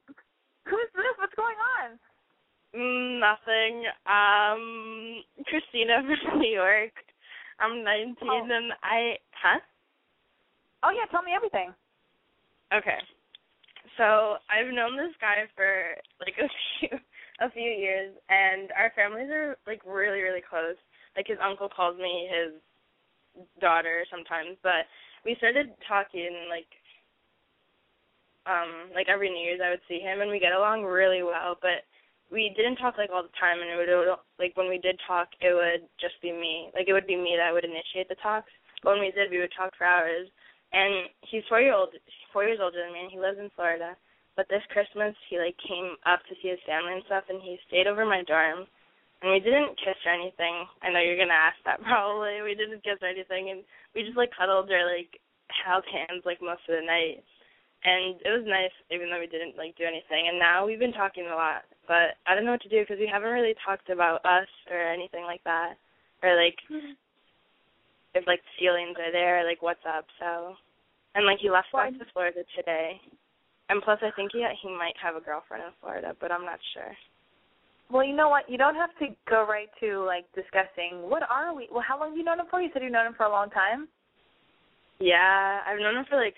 [0.66, 1.16] who's this?
[1.18, 1.98] What's going on?
[2.78, 3.84] Mm, nothing.
[4.06, 6.92] Um, Christina from New York.
[7.60, 8.44] I'm 19 Oh.
[8.50, 9.18] and I.
[9.42, 9.60] Huh?
[10.84, 11.74] Oh yeah, tell me everything.
[12.74, 13.00] Okay.
[14.00, 16.48] So I've known this guy for like a
[16.80, 16.96] few
[17.44, 20.80] a few years, and our families are like really really close.
[21.20, 22.56] Like his uncle calls me his
[23.60, 24.88] daughter sometimes, but
[25.28, 26.72] we started talking like
[28.48, 31.60] um like every New Year's I would see him and we get along really well,
[31.60, 31.84] but
[32.32, 34.80] we didn't talk like all the time and it would, it would like when we
[34.80, 36.72] did talk it would just be me.
[36.72, 38.52] Like it would be me that would initiate the talks.
[38.80, 40.32] But when we did we would talk for hours.
[40.72, 41.96] And he's four year old
[42.32, 43.98] four years older than me and he lives in Florida.
[44.36, 47.58] But this Christmas he like came up to see his family and stuff and he
[47.68, 48.68] stayed over my dorm
[49.22, 50.64] and we didn't kiss or anything.
[50.82, 52.42] I know you're gonna ask that probably.
[52.44, 53.64] We didn't kiss or anything, and
[53.96, 55.20] we just like cuddled or like
[55.52, 57.24] held hands like most of the night,
[57.84, 60.32] and it was nice even though we didn't like do anything.
[60.32, 63.00] And now we've been talking a lot, but I don't know what to do because
[63.00, 65.76] we haven't really talked about us or anything like that,
[66.24, 66.96] or like mm-hmm.
[68.16, 70.06] If like feelings are there, like what's up.
[70.20, 70.56] So
[71.16, 73.00] and like he left back to Florida today.
[73.70, 76.60] And plus, I think he he might have a girlfriend in Florida, but I'm not
[76.74, 76.94] sure.
[77.92, 78.50] Well, you know what?
[78.50, 81.68] You don't have to go right to like discussing what are we.
[81.72, 82.62] Well, how long have you known him for?
[82.62, 83.88] You said you've known him for a long time.
[85.00, 86.36] Yeah, I've known him for like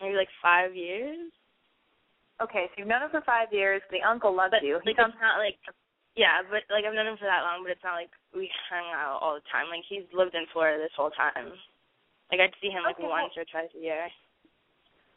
[0.00, 1.30] maybe like five years.
[2.42, 3.82] Okay, so you've known him for five years.
[3.90, 4.80] The uncle loves But you.
[4.82, 5.58] He like sounds it's not like
[6.16, 8.90] yeah, but like I've known him for that long, but it's not like we hang
[8.94, 9.66] out all the time.
[9.70, 11.50] Like he's lived in Florida this whole time.
[12.30, 14.08] Like I'd see him like Okay, once or twice a year.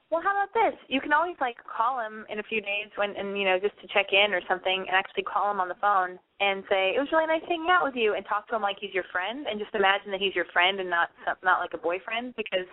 [0.10, 0.80] Well, how about this?
[0.88, 3.76] You can always like call him in a few days when, and you know, just
[3.84, 7.00] to check in or something, and actually call him on the phone and say it
[7.00, 9.46] was really nice hanging out with you, and talk to him like he's your friend,
[9.46, 12.66] and just imagine that he's your friend and not some- not like a boyfriend because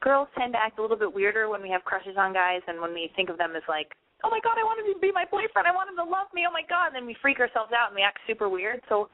[0.00, 2.80] girls tend to act a little bit weirder when we have crushes on guys and
[2.80, 5.12] when we think of them as like, oh my god, I want him to be
[5.12, 7.38] my boyfriend, I want him to love me, oh my god, and then we freak
[7.40, 8.80] ourselves out and we act super weird.
[8.88, 9.08] So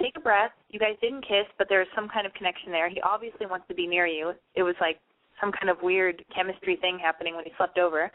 [0.00, 0.52] take a breath.
[0.70, 2.88] You guys didn't kiss, but there's some kind of connection there.
[2.88, 4.32] He obviously wants to be near you.
[4.54, 4.98] It was like
[5.40, 8.10] some kind of weird chemistry thing happening when he slept over.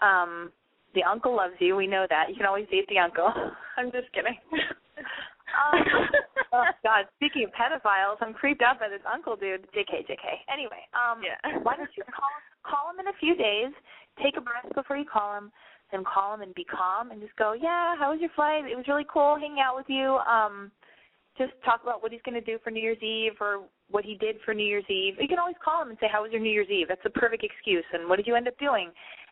[0.00, 0.50] Um,
[0.94, 1.76] the uncle loves you.
[1.76, 2.30] We know that.
[2.30, 3.30] You can always date the uncle.
[3.76, 4.34] I'm just kidding.
[5.54, 5.78] um,
[6.52, 7.06] oh God!
[7.16, 9.66] Speaking of pedophiles, I'm creeped out by this uncle dude.
[9.70, 10.26] Jk, Jk.
[10.52, 11.58] Anyway, um, Yeah.
[11.62, 12.30] why don't you call
[12.66, 13.70] call him in a few days?
[14.22, 15.52] Take a breath before you call him.
[15.90, 17.94] Call him and be calm and just go, yeah.
[17.98, 18.64] How was your flight?
[18.64, 20.18] It was really cool hanging out with you.
[20.26, 20.70] Um,
[21.38, 24.14] just talk about what he's going to do for New Year's Eve or what he
[24.14, 25.14] did for New Year's Eve.
[25.18, 27.10] You can always call him and say, "How was your New Year's Eve?" That's a
[27.10, 27.84] perfect excuse.
[27.92, 28.90] And what did you end up doing?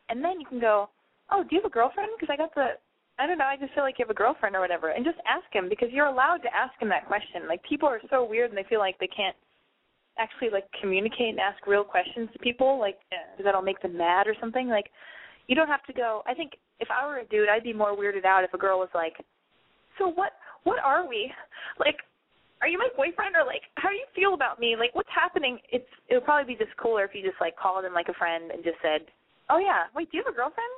[0.09, 0.88] And then you can go,
[1.31, 2.79] "Oh, do you have a girlfriend?" Because I got the,
[3.18, 4.90] I don't know, I just feel like you have a girlfriend or whatever.
[4.90, 7.49] And just ask him because you're allowed to ask him that question.
[7.49, 9.37] Like people are so weird and they feel like they can't
[10.18, 14.27] actually like communicate and ask real questions to people, like because that'll make them mad
[14.27, 14.68] or something.
[14.68, 14.90] Like
[15.48, 16.22] you don't have to go.
[16.26, 18.78] I think if I were a dude, I'd be more weirded out if a girl
[18.78, 19.14] was like,
[19.98, 20.32] "So what?
[20.64, 21.32] What are we?
[21.78, 22.02] Like,
[22.61, 24.74] are you my boyfriend or like how do you feel about me?
[24.74, 27.84] Like what's happening?" It's it would probably be just cooler if you just like called
[27.84, 29.06] him like a friend and just said,
[29.48, 30.70] "Oh yeah, wait, do you have a girlfriend?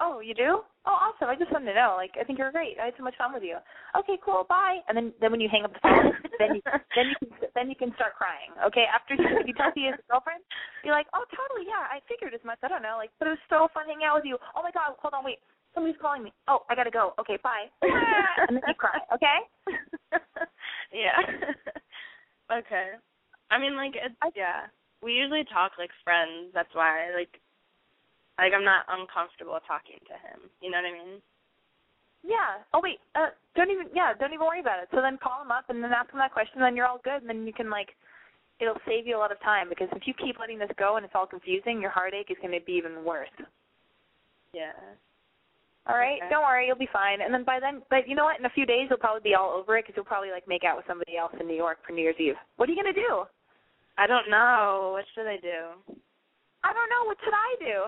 [0.00, 0.62] Oh, you do?
[0.86, 1.26] Oh, awesome.
[1.28, 1.94] I just wanted to know.
[1.98, 2.78] Like, I think you're great.
[2.78, 3.58] I had so much fun with you.
[3.98, 4.46] Okay, cool.
[4.48, 4.78] Bye.
[4.88, 6.62] And then then when you hang up the phone, then you
[6.94, 8.54] then you can then you can start crying.
[8.62, 10.46] Okay, after you, you tell has a girlfriend,
[10.86, 11.82] you're like, oh, totally, yeah.
[11.90, 12.62] I figured as much.
[12.62, 14.38] I don't know, like, but it was so fun hanging out with you.
[14.54, 15.42] Oh my god, hold on, wait.
[15.74, 16.32] Somebody's calling me.
[16.46, 17.12] Oh, I gotta go.
[17.20, 17.66] Okay, bye.
[17.82, 18.98] and then you cry.
[19.14, 19.38] Okay.
[20.92, 21.18] yeah.
[22.50, 22.96] okay.
[23.50, 24.70] I mean, like, it's, yeah.
[25.02, 26.50] We usually talk like friends.
[26.54, 27.40] That's why, like,
[28.38, 30.46] like I'm not uncomfortable talking to him.
[30.62, 31.18] You know what I mean?
[32.22, 32.62] Yeah.
[32.72, 33.02] Oh wait.
[33.14, 33.90] Uh, don't even.
[33.94, 34.14] Yeah.
[34.14, 34.88] Don't even worry about it.
[34.94, 36.62] So then call him up and then ask him that question.
[36.62, 37.22] Then you're all good.
[37.22, 37.94] And then you can like,
[38.60, 41.04] it'll save you a lot of time because if you keep letting this go and
[41.04, 43.34] it's all confusing, your heartache is going to be even worse.
[44.52, 44.74] Yeah.
[45.86, 46.20] All right.
[46.20, 46.30] Okay.
[46.30, 46.66] Don't worry.
[46.66, 47.22] You'll be fine.
[47.22, 48.38] And then by then, but you know what?
[48.38, 50.64] In a few days, you'll probably be all over it because you'll probably like make
[50.64, 52.36] out with somebody else in New York for New Year's Eve.
[52.56, 53.24] What are you gonna do?
[53.96, 54.90] I don't know.
[54.92, 55.74] What should I do?
[56.62, 57.06] I don't know.
[57.06, 57.78] What should I do?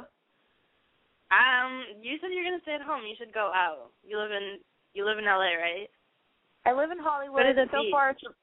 [1.31, 3.03] Um, you said you're gonna stay at home.
[3.07, 3.91] You should go out.
[4.03, 4.59] You live in
[4.95, 5.87] you live in LA, right?
[6.67, 7.43] I live in Hollywood.
[7.43, 7.93] Go to the so beach.
[7.95, 8.35] far, it's-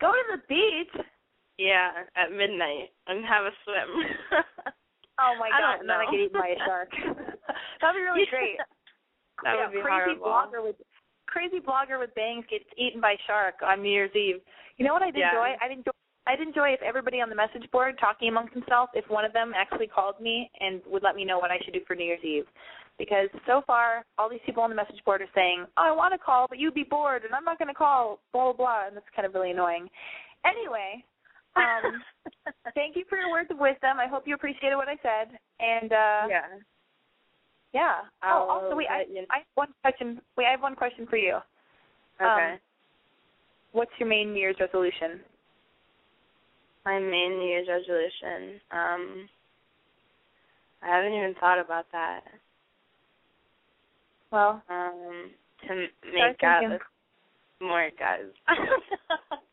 [0.00, 0.92] go to the beach.
[1.58, 3.90] Yeah, at midnight and have a swim.
[5.18, 5.80] Oh my god!
[5.80, 6.92] don't And then I get eaten by a shark.
[7.80, 8.60] That'd be really great.
[9.42, 10.28] that Yeah, would be crazy horrible.
[10.28, 10.76] blogger with
[11.24, 14.44] crazy blogger with bangs gets eaten by shark on New Year's Eve.
[14.76, 15.32] You know what I'd Yeah.
[15.32, 15.56] enjoy?
[15.64, 15.95] I'd enjoy
[16.26, 19.52] I'd enjoy if everybody on the message board talking amongst themselves, if one of them
[19.54, 22.24] actually called me and would let me know what I should do for New Year's
[22.24, 22.46] Eve.
[22.98, 26.14] Because so far, all these people on the message board are saying, "Oh, I want
[26.14, 28.86] to call, but you'd be bored, and I'm not going to call." Blah blah blah,
[28.86, 29.88] and that's kind of really annoying.
[30.46, 31.04] Anyway,
[31.56, 32.02] um,
[32.74, 34.00] thank you for your words of wisdom.
[34.00, 36.46] I hope you appreciated what I said, and uh, yeah.
[37.74, 37.94] yeah.
[38.22, 40.20] I'll oh, also, wait, I, you- I have one question.
[40.38, 41.36] Wait, I have one question for you.
[42.20, 42.52] Okay.
[42.52, 42.58] Um,
[43.72, 45.20] what's your main New Year's resolution?
[46.86, 48.60] My main New Year's resolution.
[48.70, 49.28] Um
[50.82, 52.20] I haven't even thought about that.
[54.30, 55.30] Well, Um
[55.66, 55.74] to
[56.14, 56.82] make out with
[57.60, 58.28] more guys.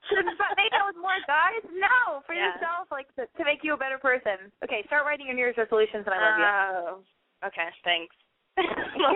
[0.09, 1.63] should make out with more guys?
[1.73, 2.53] No, for Yeah.
[2.53, 4.51] yourself, like to, to make you a better person.
[4.63, 6.45] Okay, start writing your New Year's resolutions, and I love you.
[6.45, 7.47] Oh.
[7.47, 8.15] Okay, thanks.
[8.97, 9.15] Love.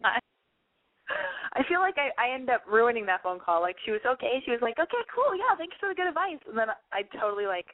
[0.00, 0.20] Bye.
[1.54, 3.60] I feel like I I end up ruining that phone call.
[3.60, 4.42] Like she was okay.
[4.44, 6.40] She was like, okay, cool, yeah, thanks for the good advice.
[6.48, 7.72] And then I totally like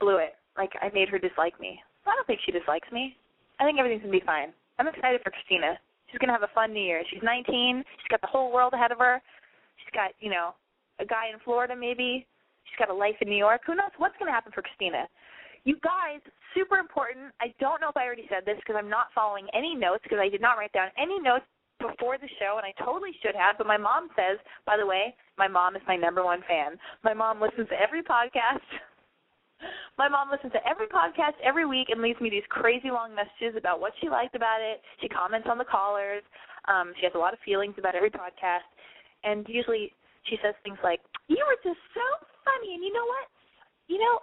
[0.00, 0.34] blew it.
[0.56, 1.80] Like I made her dislike me.
[2.06, 3.16] I don't think she dislikes me.
[3.58, 4.52] I think everything's gonna be fine.
[4.78, 5.78] I'm excited for Christina.
[6.10, 7.02] She's gonna have a fun New Year.
[7.10, 7.82] She's 19.
[7.98, 9.20] She's got the whole world ahead of her.
[9.82, 10.54] She's got you know
[11.00, 12.26] a guy in Florida maybe.
[12.70, 13.62] She's got a life in New York.
[13.66, 15.08] Who knows what's gonna happen for Christina?
[15.64, 16.20] You guys,
[16.52, 17.32] super important.
[17.40, 20.20] I don't know if I already said this because I'm not following any notes because
[20.20, 21.48] I did not write down any notes
[21.84, 23.58] before the show, and I totally should have.
[23.58, 26.78] But my mom says, by the way, my mom is my number one fan.
[27.02, 28.64] My mom listens to every podcast.
[29.96, 33.56] My mom listens to every podcast every week and leaves me these crazy long messages
[33.56, 34.82] about what she liked about it.
[35.00, 36.20] She comments on the callers.
[36.68, 38.66] Um, she has a lot of feelings about every podcast.
[39.22, 39.94] And usually
[40.28, 42.04] she says things like, You were just so
[42.44, 43.26] funny and you know what?
[43.88, 44.20] You know,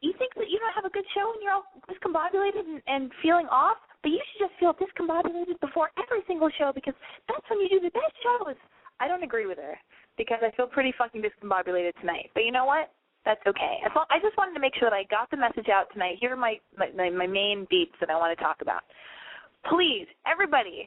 [0.00, 3.12] you think that you don't have a good show and you're all discombobulated and, and
[3.24, 6.94] feeling off, but you should just feel discombobulated before every single show because
[7.28, 8.56] that's when you do the best shows.
[9.00, 9.72] I don't agree with her
[10.18, 12.28] because I feel pretty fucking discombobulated tonight.
[12.34, 12.92] But you know what?
[13.24, 13.80] That's okay.
[13.84, 16.16] As long, I just wanted to make sure that I got the message out tonight.
[16.20, 18.82] Here are my, my my main beats that I want to talk about.
[19.68, 20.86] Please, everybody,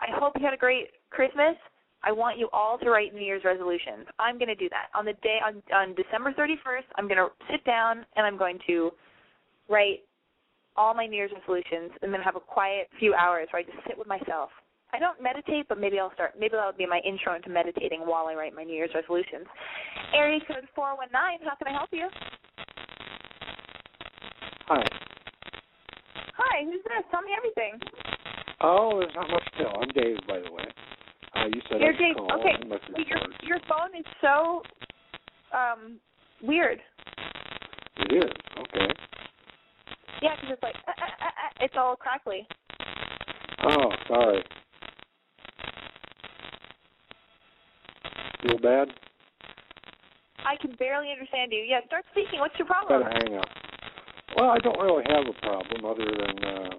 [0.00, 1.56] I hope you had a great Christmas.
[2.04, 4.06] I want you all to write New Year's resolutions.
[4.20, 6.86] I'm going to do that on the day on on December 31st.
[6.94, 8.92] I'm going to sit down and I'm going to
[9.68, 10.06] write
[10.78, 13.84] all my New Year's resolutions, and then have a quiet few hours where I just
[13.86, 14.50] sit with myself
[14.92, 16.34] I don't meditate, but maybe I'll start.
[16.38, 19.46] Maybe that'll be my intro into meditating while I write my New Year's resolutions.
[20.14, 21.38] Area code four one nine.
[21.44, 22.08] How can I help you?
[24.66, 24.82] Hi.
[26.36, 26.64] Hi.
[26.64, 27.04] Who's this?
[27.10, 27.78] Tell me everything.
[28.62, 29.80] Oh, there's not much to tell.
[29.80, 30.64] I'm Dave, by the way.
[31.36, 32.16] Uh, you said You're Dave.
[32.16, 32.40] call.
[32.40, 32.56] Okay.
[33.06, 34.62] Your your phone is so
[35.52, 35.98] um
[36.42, 36.80] weird.
[37.98, 38.88] It is okay.
[40.20, 42.46] Yeah, because it's like uh, uh, uh, uh, it's all crackly.
[43.62, 44.44] Oh, sorry.
[48.42, 48.88] Feel bad?
[50.46, 51.60] I can barely understand you.
[51.60, 52.40] Yeah, start speaking.
[52.40, 53.02] What's your problem?
[53.02, 53.48] Better hang up.
[54.36, 56.70] Well, I don't really have a problem other than uh,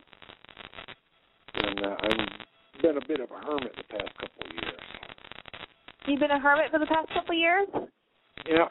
[1.61, 4.81] than uh, I've been a bit of a hermit the past couple of years.
[6.07, 7.67] You've been a hermit for the past couple of years.
[8.47, 8.67] Yeah.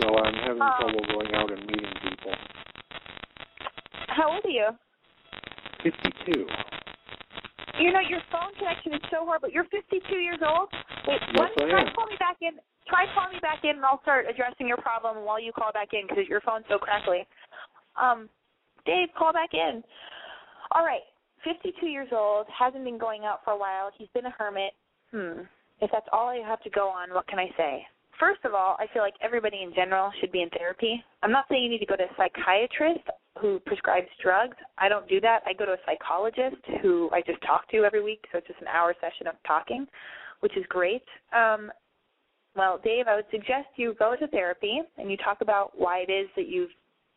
[0.00, 0.76] So I'm having Oh.
[0.80, 2.34] trouble going out and meeting people.
[4.16, 4.68] How old are you?
[5.82, 6.46] Fifty-two.
[7.80, 9.48] You know your phone connection is so horrible.
[9.48, 10.68] You're 52 years old.
[11.08, 11.94] Wait, Yes, why don't you I try am.
[11.96, 12.52] call me back in?
[12.86, 15.88] Try call me back in, and I'll start addressing your problem while you call back
[15.94, 17.24] in because your phone's so crackly.
[18.00, 18.28] Um,
[18.84, 19.82] Dave, call back in.
[20.76, 21.00] All right,
[21.44, 23.90] 52 years old, hasn't been going out for a while.
[23.96, 24.72] He's been a hermit.
[25.10, 25.48] Hmm.
[25.80, 27.86] If that's all I have to go on, what can I say?
[28.20, 31.02] First of all, I feel like everybody in general should be in therapy.
[31.22, 33.00] I'm not saying you need to go to a psychiatrist
[33.42, 34.56] who prescribes drugs.
[34.78, 35.40] I don't do that.
[35.44, 38.60] I go to a psychologist who I just talk to every week, so it's just
[38.60, 39.86] an hour session of talking,
[40.40, 41.04] which is great.
[41.34, 41.70] Um,
[42.56, 46.10] well, Dave, I would suggest you go to therapy and you talk about why it
[46.10, 46.70] is that you've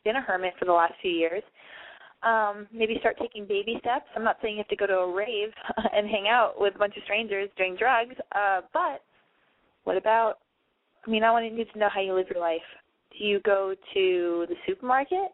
[0.03, 1.43] been a hermit for the last few years.
[2.23, 4.05] Um, maybe start taking baby steps.
[4.15, 5.49] I'm not saying you have to go to a rave
[5.93, 9.03] and hang out with a bunch of strangers doing drugs, uh, but
[9.83, 10.39] what about
[11.05, 12.65] I mean, I want to need to know how you live your life.
[13.17, 15.31] Do you go to the supermarket?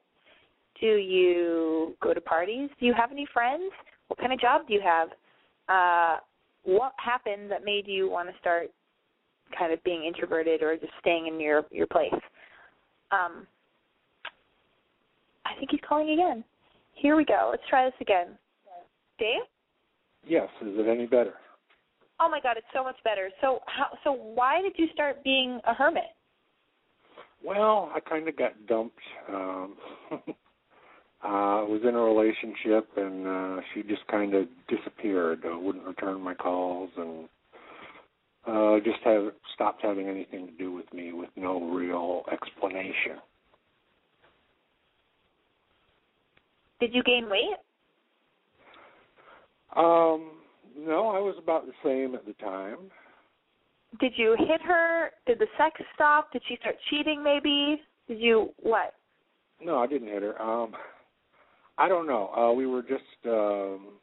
[0.81, 2.69] Do you go to parties?
[2.79, 3.71] Do you have any friends?
[4.07, 5.09] What kind of job do you have?
[5.69, 6.19] Uh,
[6.63, 8.71] what happened that made you want to start
[9.57, 12.11] kind of being introverted or just staying in your your place?
[13.11, 13.47] Um,
[15.45, 16.43] I think he's calling again.
[16.95, 17.49] Here we go.
[17.51, 18.37] Let's try this again.
[19.19, 19.41] Dave?
[20.25, 20.49] Yes.
[20.61, 21.33] Is it any better?
[22.19, 23.29] Oh my God, it's so much better.
[23.39, 23.97] So how?
[24.03, 26.03] So why did you start being a hermit?
[27.43, 28.99] Well, I kind of got dumped.
[29.29, 29.75] Um,
[31.23, 35.43] uh, was in a relationship, and uh, she just kind of disappeared.
[35.45, 37.29] Uh, wouldn't return my calls, and
[38.47, 43.17] uh, just have stopped having anything to do with me with no real explanation.
[46.79, 47.57] Did you gain weight?
[49.75, 50.31] Um,
[50.77, 52.77] no, I was about the same at the time.
[53.99, 55.11] Did you hit her?
[55.27, 56.31] Did the sex stop?
[56.33, 57.81] Did she start cheating maybe?
[58.07, 58.95] Did you what?
[59.63, 60.41] No, I didn't hit her.
[60.41, 60.73] Um,
[61.81, 62.29] I don't know.
[62.37, 63.93] Uh, we were just um,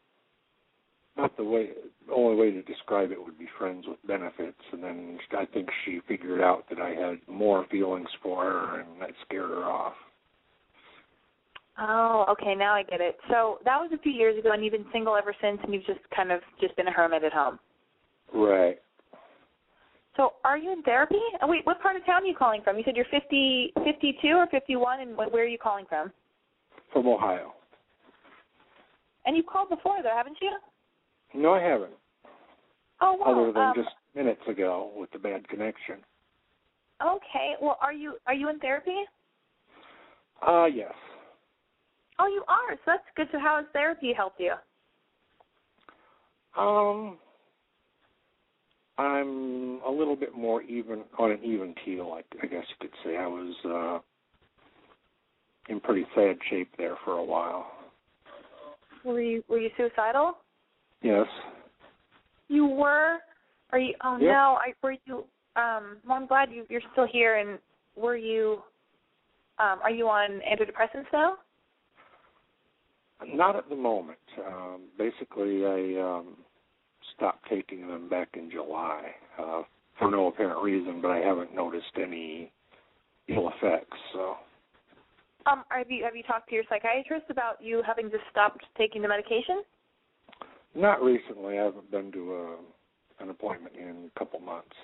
[1.17, 1.71] not the way.
[2.09, 5.69] The only way to describe it would be friends with benefits, and then I think
[5.85, 9.95] she figured out that I had more feelings for her, and that scared her off.
[11.81, 13.17] Oh, okay, now I get it.
[13.31, 15.87] So that was a few years ago and you've been single ever since and you've
[15.87, 17.61] just kind of just been a hermit at home.
[18.35, 18.79] Right.
[20.17, 21.21] So are you in therapy?
[21.41, 22.79] Oh, wait, what part of town are you calling from?
[22.79, 26.11] You said you're 50, 52 or 51 and wh- where are you calling from?
[26.93, 27.53] From Ohio.
[29.29, 30.57] And you've called before though, haven't you?
[31.35, 31.93] No, I haven't.
[33.03, 33.27] Oh, wow.
[33.27, 35.97] Other than um, just minutes ago with the bad connection.
[37.03, 37.53] Okay.
[37.61, 38.97] Well, are you are you in therapy?
[40.41, 40.95] Uh, yes.
[42.19, 42.75] Oh, you are.
[42.77, 43.29] So that's good.
[43.31, 44.55] So how has therapy helped you?
[46.57, 47.19] Um,
[48.97, 52.97] I'm a little bit more even on an even keel, I, I guess you could
[53.05, 53.19] say.
[53.19, 53.55] I was
[55.69, 57.71] uh, in pretty sad shape there for a while.
[59.05, 60.39] Were you were you suicidal?
[61.03, 61.27] Yes.
[62.49, 63.19] You were?
[63.71, 63.95] Are you?
[64.03, 64.31] Oh Yep.
[64.31, 64.59] no!
[64.61, 65.25] I were you?
[65.57, 65.99] Um.
[66.07, 67.37] Well, I'm glad you you're still here.
[67.37, 67.59] And
[67.97, 68.63] were you?
[69.59, 71.35] Um, are you on antidepressants now?
[73.27, 74.19] Not at the moment.
[74.47, 76.37] Um, basically, I um,
[77.17, 79.63] stopped taking them back in July uh,
[79.99, 82.53] for no apparent reason, but I haven't noticed any
[83.29, 83.99] ill effects.
[84.13, 84.37] So.
[85.47, 89.03] Um, have you have you talked to your psychiatrist about you having just stopped taking
[89.03, 89.63] the medication?
[90.75, 91.59] Not recently.
[91.59, 92.57] I haven't been to a
[93.23, 94.77] an appointment in a couple months.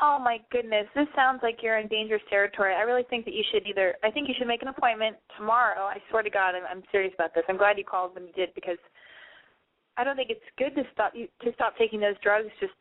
[0.00, 2.74] Oh my goodness, this sounds like you're in dangerous territory.
[2.74, 3.94] I really think that you should either.
[4.02, 5.82] I think you should make an appointment tomorrow.
[5.84, 7.44] I swear to God, I'm, I'm serious about this.
[7.48, 8.78] I'm glad you called when you did because
[9.96, 12.48] I don't think it's good to stop you to stop taking those drugs.
[12.58, 12.74] Just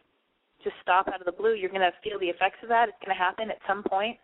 [0.64, 1.54] just stop out of the blue.
[1.54, 2.90] You're going to feel the effects of that.
[2.90, 4.18] It's going to happen at some point.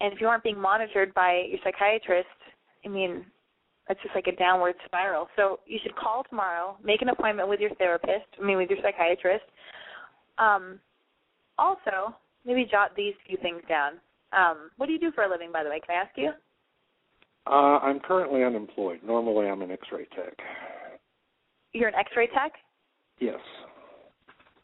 [0.00, 2.28] And if you aren't being monitored by your psychiatrist,
[2.84, 3.24] I mean,
[3.88, 5.28] it's just like a downward spiral.
[5.36, 8.26] So you should call tomorrow, make an appointment with your therapist.
[8.40, 9.44] I mean, with your psychiatrist.
[10.38, 10.80] Um,
[11.58, 12.14] also,
[12.46, 13.94] maybe jot these few things down.
[14.32, 15.80] Um, what do you do for a living, by the way?
[15.84, 16.30] Can I ask you?
[17.46, 19.00] Uh, I'm currently unemployed.
[19.04, 20.34] Normally, I'm an X-ray tech.
[21.72, 22.52] You're an X-ray tech.
[23.18, 23.40] Yes.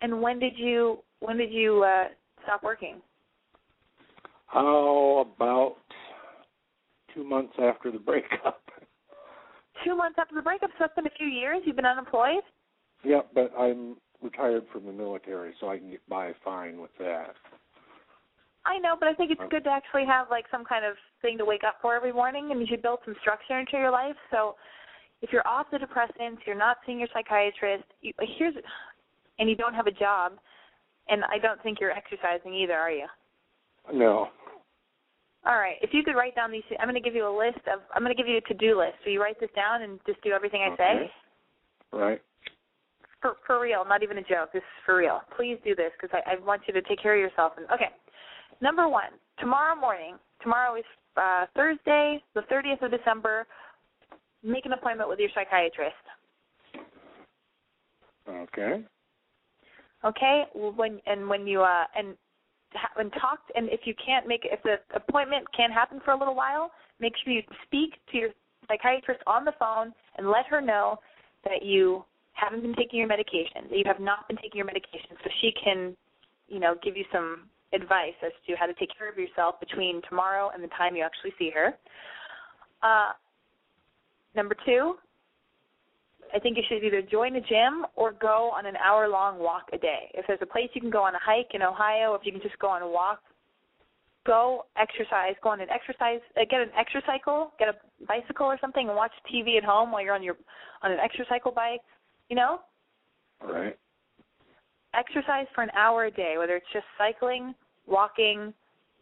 [0.03, 2.09] And when did you when did you uh,
[2.45, 3.01] stop working?
[4.55, 5.76] Oh, about
[7.14, 8.62] two months after the breakup.
[9.84, 11.61] Two months after the breakup, so it's been a few years.
[11.66, 12.42] You've been unemployed.
[13.05, 17.34] Yeah, but I'm retired from the military, so I can get by fine with that.
[18.64, 20.97] I know, but I think it's uh, good to actually have like some kind of
[21.22, 23.90] thing to wake up for every morning, and you should build some structure into your
[23.90, 24.16] life.
[24.30, 24.57] So,
[25.22, 27.84] if you're off the depressants, you're not seeing your psychiatrist.
[28.01, 28.55] You, here's,
[29.38, 30.32] and you don't have a job,
[31.09, 33.07] and I don't think you're exercising either, are you?
[33.93, 34.28] No.
[35.47, 35.76] All right.
[35.80, 37.80] If you could write down these, I'm going to give you a list of.
[37.95, 38.95] I'm going to give you a to-do list.
[39.05, 40.93] So you write this down and just do everything I say.
[40.93, 41.11] Okay.
[41.93, 42.22] Right.
[43.22, 44.51] For for real, not even a joke.
[44.53, 45.20] This is for real.
[45.37, 47.53] Please do this because I, I want you to take care of yourself.
[47.57, 47.91] And okay,
[48.61, 50.16] number one, tomorrow morning.
[50.43, 50.84] Tomorrow is
[51.16, 53.47] uh, Thursday, the 30th of December.
[54.43, 55.95] Make an appointment with your psychiatrist.
[58.28, 58.84] Okay.
[60.05, 60.45] Okay.
[60.55, 62.16] When and when you uh and
[62.94, 66.34] when talked and if you can't make if the appointment can't happen for a little
[66.34, 68.30] while, make sure you speak to your
[68.68, 70.98] psychiatrist on the phone and let her know
[71.44, 75.16] that you haven't been taking your medication, that you have not been taking your medication,
[75.22, 75.96] so she can,
[76.48, 80.02] you know, give you some advice as to how to take care of yourself between
[80.08, 81.74] tomorrow and the time you actually see her.
[82.82, 83.12] Uh,
[84.34, 84.96] number two,
[86.34, 89.68] I think you should either join a gym or go on an hour long walk
[89.72, 90.10] a day.
[90.14, 92.40] If there's a place you can go on a hike in Ohio, if you can
[92.40, 93.20] just go on a walk,
[94.26, 97.74] go exercise, go on an exercise, uh, get an exercise exercycle, get a
[98.06, 100.36] bicycle or something, and watch TV at home while you're on your
[100.82, 101.80] on an exercycle bike.
[102.28, 102.60] You know,
[103.42, 103.78] All right.
[104.94, 107.54] exercise for an hour a day, whether it's just cycling,
[107.86, 108.52] walking,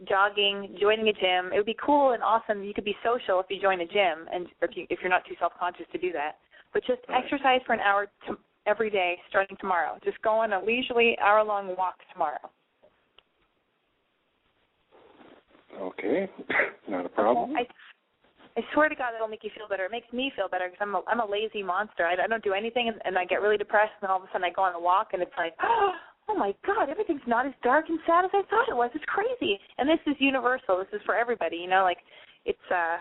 [0.08, 1.52] jogging, joining a gym.
[1.52, 2.62] It would be cool and awesome.
[2.62, 5.24] You could be social if you join a gym, and if you if you're not
[5.26, 6.36] too self conscious to do that.
[6.74, 7.24] But just Right.
[7.24, 9.96] exercise for an hour to, every day, starting tomorrow.
[10.04, 12.50] Just go on a leisurely hour long walk tomorrow.
[15.80, 16.28] Okay.
[16.88, 17.56] Not a problem.
[17.56, 17.66] I
[18.56, 19.84] I swear to God, that'll make you feel better.
[19.84, 22.06] It makes me feel better because I'm a I'm a lazy monster.
[22.06, 24.26] I, I don't do anything, and, and I get really depressed, and all of a
[24.32, 25.94] sudden I go on a walk, and it's like, oh
[26.36, 28.90] my God, everything's not as dark and sad as I thought it was.
[28.94, 30.78] It's crazy, and this is universal.
[30.78, 31.56] This is for everybody.
[31.56, 31.98] You know, like
[32.44, 32.98] it's uh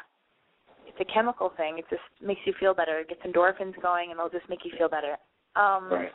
[0.95, 1.77] it's a chemical thing.
[1.79, 2.99] It just makes you feel better.
[2.99, 5.17] It gets endorphins going, and it'll just make you feel better.
[5.55, 6.11] Um, right.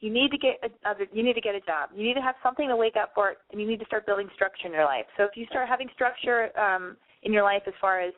[0.00, 1.90] you need to get a, other you need to get a job.
[1.94, 4.28] You need to have something to wake up for, and you need to start building
[4.34, 5.06] structure in your life.
[5.16, 8.12] So if you start having structure um, in your life as far as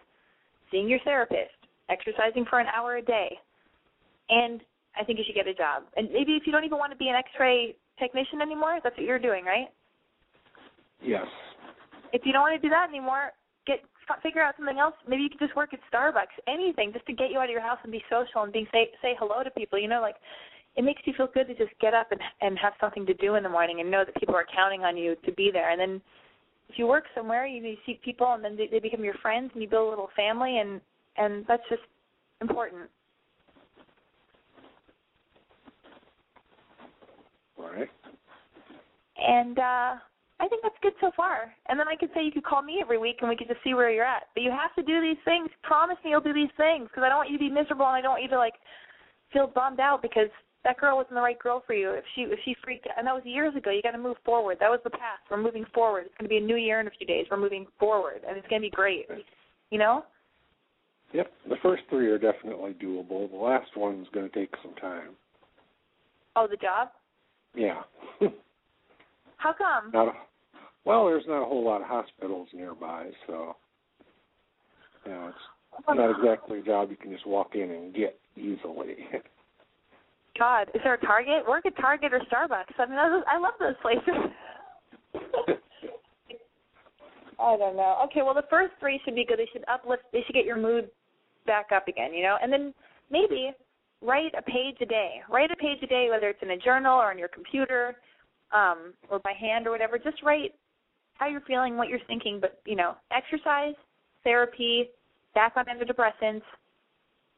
[0.70, 1.56] seeing your therapist,
[1.88, 3.38] exercising for an hour a day,
[4.28, 4.60] and
[4.98, 5.84] I think you should get a job.
[5.96, 9.06] And maybe if you don't even want to be an X-ray technician anymore, that's what
[9.06, 9.68] you're doing, right?
[11.02, 11.26] Yes.
[12.12, 13.32] If you don't want to do that anymore,
[14.20, 14.94] figure out something else.
[15.06, 17.60] Maybe you could just work at Starbucks, anything, just to get you out of your
[17.60, 19.78] house and be social and be say say hello to people.
[19.78, 20.16] You know, like
[20.76, 23.36] it makes you feel good to just get up and and have something to do
[23.36, 25.70] in the morning and know that people are counting on you to be there.
[25.70, 26.02] And then
[26.68, 29.50] if you work somewhere, you, you see people and then they, they become your friends
[29.52, 30.80] and you build a little family and
[31.16, 31.82] and that's just
[32.40, 32.82] important.
[37.58, 37.90] All right.
[39.18, 39.94] And uh
[40.42, 41.54] I think that's good so far.
[41.68, 43.62] And then I could say you could call me every week and we could just
[43.62, 44.26] see where you're at.
[44.34, 45.48] But you have to do these things.
[45.62, 47.94] Promise me you'll do these things because I don't want you to be miserable and
[47.94, 48.54] I don't want you to like
[49.32, 50.28] feel bummed out because
[50.64, 51.90] that girl wasn't the right girl for you.
[51.90, 53.70] If she if she freaked out, and that was years ago.
[53.70, 54.58] You got to move forward.
[54.58, 55.22] That was the past.
[55.30, 56.06] We're moving forward.
[56.06, 57.26] It's going to be a new year in a few days.
[57.30, 59.06] We're moving forward, and it's going to be great.
[59.70, 60.04] You know?
[61.12, 61.32] Yep.
[61.48, 63.30] The first three are definitely doable.
[63.30, 65.10] The last one's going to take some time.
[66.34, 66.88] Oh, the job?
[67.54, 67.82] Yeah.
[69.36, 69.90] How come?
[69.92, 70.12] not a,
[70.84, 73.56] well, there's not a whole lot of hospitals nearby, so
[75.06, 75.32] You know,
[75.78, 78.96] it's not exactly a job you can just walk in and get easily.
[80.38, 81.46] God, is there a Target?
[81.46, 82.78] Work at Target or Starbucks.
[82.78, 84.32] I mean, those, I love those places.
[87.38, 87.98] I don't know.
[88.04, 89.38] Okay, well, the first three should be good.
[89.38, 90.04] They should uplift.
[90.12, 90.88] They should get your mood
[91.46, 92.36] back up again, you know.
[92.40, 92.72] And then
[93.10, 93.50] maybe
[94.00, 95.20] write a page a day.
[95.28, 97.96] Write a page a day, whether it's in a journal or on your computer,
[98.54, 99.98] um, or by hand or whatever.
[99.98, 100.54] Just write
[101.22, 102.38] how you're feeling, what you're thinking.
[102.40, 103.74] But you know, exercise,
[104.24, 104.90] therapy,
[105.34, 106.42] back on antidepressants,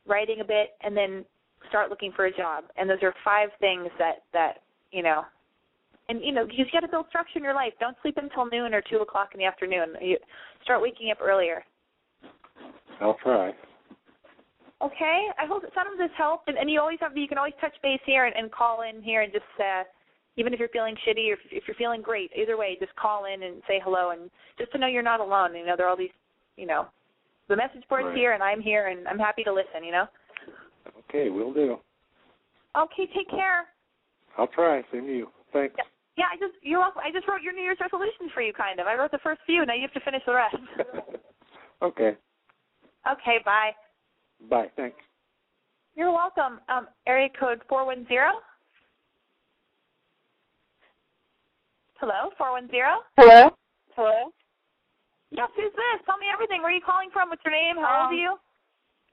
[0.06, 1.24] writing a bit, and then
[1.68, 2.64] start looking for a job.
[2.76, 5.24] And those are five things that that you know.
[6.08, 7.72] And you know, you've got to build structure in your life.
[7.80, 9.94] Don't sleep until noon or two o'clock in the afternoon.
[10.00, 10.18] You
[10.62, 11.64] start waking up earlier.
[13.00, 13.52] I'll try.
[14.82, 16.48] Okay, I hope some of this helped.
[16.48, 19.02] And, and you always have you can always touch base here and, and call in
[19.02, 19.84] here and just uh,
[20.36, 23.42] even if you're feeling shitty or if, you're feeling great, either way, just call in
[23.42, 25.54] and say hello and just to know you're not alone.
[25.54, 26.14] You know, there are all these,
[26.56, 26.86] you know,
[27.48, 28.16] the message board's Right.
[28.16, 29.84] here and I'm here and I'm happy to listen.
[29.84, 30.06] You know.
[31.08, 31.78] Okay, we'll do.
[32.76, 33.66] Okay, take care.
[34.36, 34.82] I'll try.
[34.92, 35.28] Same to you.
[35.52, 35.76] Thanks.
[36.16, 37.02] Yeah, I just you're welcome.
[37.04, 38.86] I just wrote your New Year's resolutions for you, kind of.
[38.86, 39.64] I wrote the first few.
[39.66, 40.56] Now you have to finish the rest.
[41.82, 42.16] okay.
[43.10, 43.70] okay, bye.
[44.48, 44.70] Bye.
[44.76, 44.96] Thanks.
[45.94, 46.60] You're welcome.
[46.68, 48.30] Um, area code four one zero.
[52.04, 53.00] Hello, four one zero.
[53.16, 53.48] Hello?
[53.96, 54.28] Hello?
[55.30, 56.04] Yes, who's this?
[56.04, 56.60] Tell me everything.
[56.60, 57.30] Where are you calling from?
[57.30, 57.76] What's your name?
[57.76, 58.36] How old Um, are you?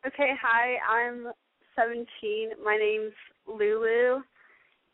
[0.05, 1.31] Okay, hi, I'm
[1.79, 2.59] 17.
[2.61, 3.15] My name's
[3.47, 4.19] Lulu.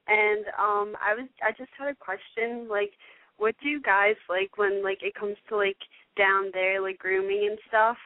[0.05, 2.93] And um I was I just had a question like
[3.37, 5.81] what do guys like when like it comes to like
[6.15, 7.97] down there like grooming and stuff?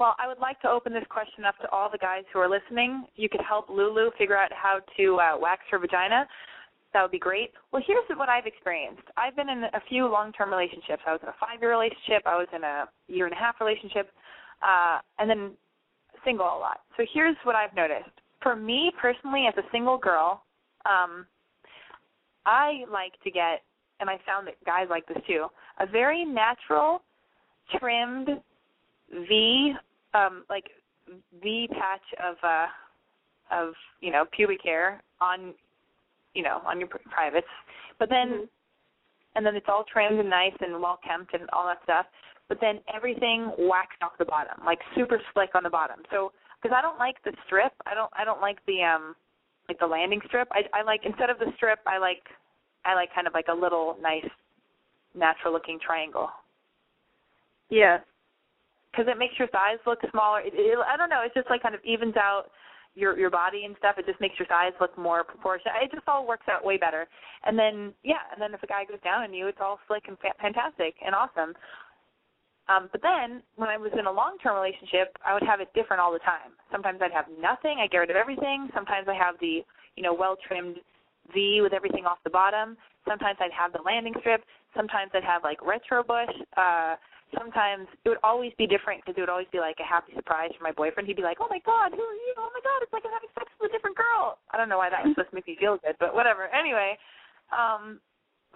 [0.00, 2.48] Well, I would like to open this question up to all the guys who are
[2.48, 3.04] listening.
[3.14, 6.26] You could help Lulu figure out how to uh, wax her vagina.
[6.92, 7.52] That would be great.
[7.72, 9.02] Well, here's what I've experienced.
[9.16, 11.02] I've been in a few long-term relationships.
[11.06, 12.22] I was in a five-year relationship.
[12.26, 14.10] I was in a year and a half relationship,
[14.62, 15.52] uh, and then
[16.24, 16.80] single a lot.
[16.96, 18.10] So here's what I've noticed.
[18.42, 20.42] For me personally, as a single girl,
[20.84, 21.26] um,
[22.44, 23.62] I like to get,
[24.00, 25.46] and I found that guys like this too,
[25.80, 27.02] a very natural,
[27.78, 28.28] trimmed
[29.28, 29.72] V,
[30.14, 30.64] um, like
[31.42, 32.66] V patch of uh,
[33.50, 35.54] of you know pubic hair on,
[36.34, 37.48] you know, on your privates,
[37.98, 38.48] but then, Mhm.
[39.34, 42.06] and then it's all trimmed and nice and well kempt and all that stuff.
[42.48, 46.04] But then everything waxed off the bottom, like super slick on the bottom.
[46.10, 49.16] So because I don't like the strip, I don't I don't like the um
[49.68, 50.48] like the landing strip.
[50.52, 52.28] I I like instead of the strip, I like
[52.84, 54.28] I like kind of like a little nice
[55.14, 56.30] natural looking triangle
[57.68, 58.00] Yeah.
[58.90, 60.40] because it makes your thighs look smaller.
[60.40, 61.22] It, it, I don't know.
[61.22, 62.50] It just like kind of evens out
[62.94, 63.96] your your body and stuff.
[63.98, 65.74] It just makes your thighs look more proportionate.
[65.82, 67.06] It just all works out way better.
[67.44, 70.04] And then yeah, and then if a guy goes down on you, it's all slick
[70.08, 71.54] and fa- fantastic and awesome.
[72.68, 75.68] Um, but then when I was in a long term relationship, I would have it
[75.74, 76.54] different all the time.
[76.70, 77.78] Sometimes I'd have nothing.
[77.80, 78.68] I get rid of everything.
[78.74, 79.62] Sometimes I have the
[79.96, 80.76] you know well trimmed
[81.32, 82.76] V with everything off the bottom.
[83.08, 84.42] Sometimes I'd have the landing strip.
[84.76, 86.34] Sometimes I'd have like retro bush.
[86.56, 86.96] Uh,
[87.36, 90.50] sometimes it would always be different because it would always be like a happy surprise
[90.56, 91.06] for my boyfriend.
[91.06, 92.34] He'd be like, "Oh my God, who are you?
[92.36, 94.78] Oh my God, it's like I'm having sex with a different girl." I don't know
[94.78, 96.48] why that was supposed to make me feel good, but whatever.
[96.48, 96.98] Anyway,
[97.50, 98.00] um,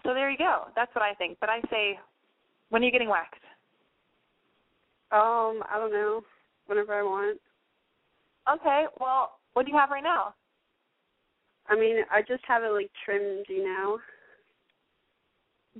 [0.04, 0.68] so there you go.
[0.76, 1.38] That's what I think.
[1.40, 1.98] But I say,
[2.70, 3.42] when are you getting waxed?
[5.12, 6.22] Um, I don't know.
[6.66, 7.40] Whenever I want.
[8.52, 10.34] Okay, well, what do you have right now?
[11.68, 13.98] I mean, I just have it like trimmed, you know.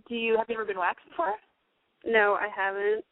[0.09, 1.35] Do you have you ever been waxed before?
[2.07, 3.05] No, I haven't.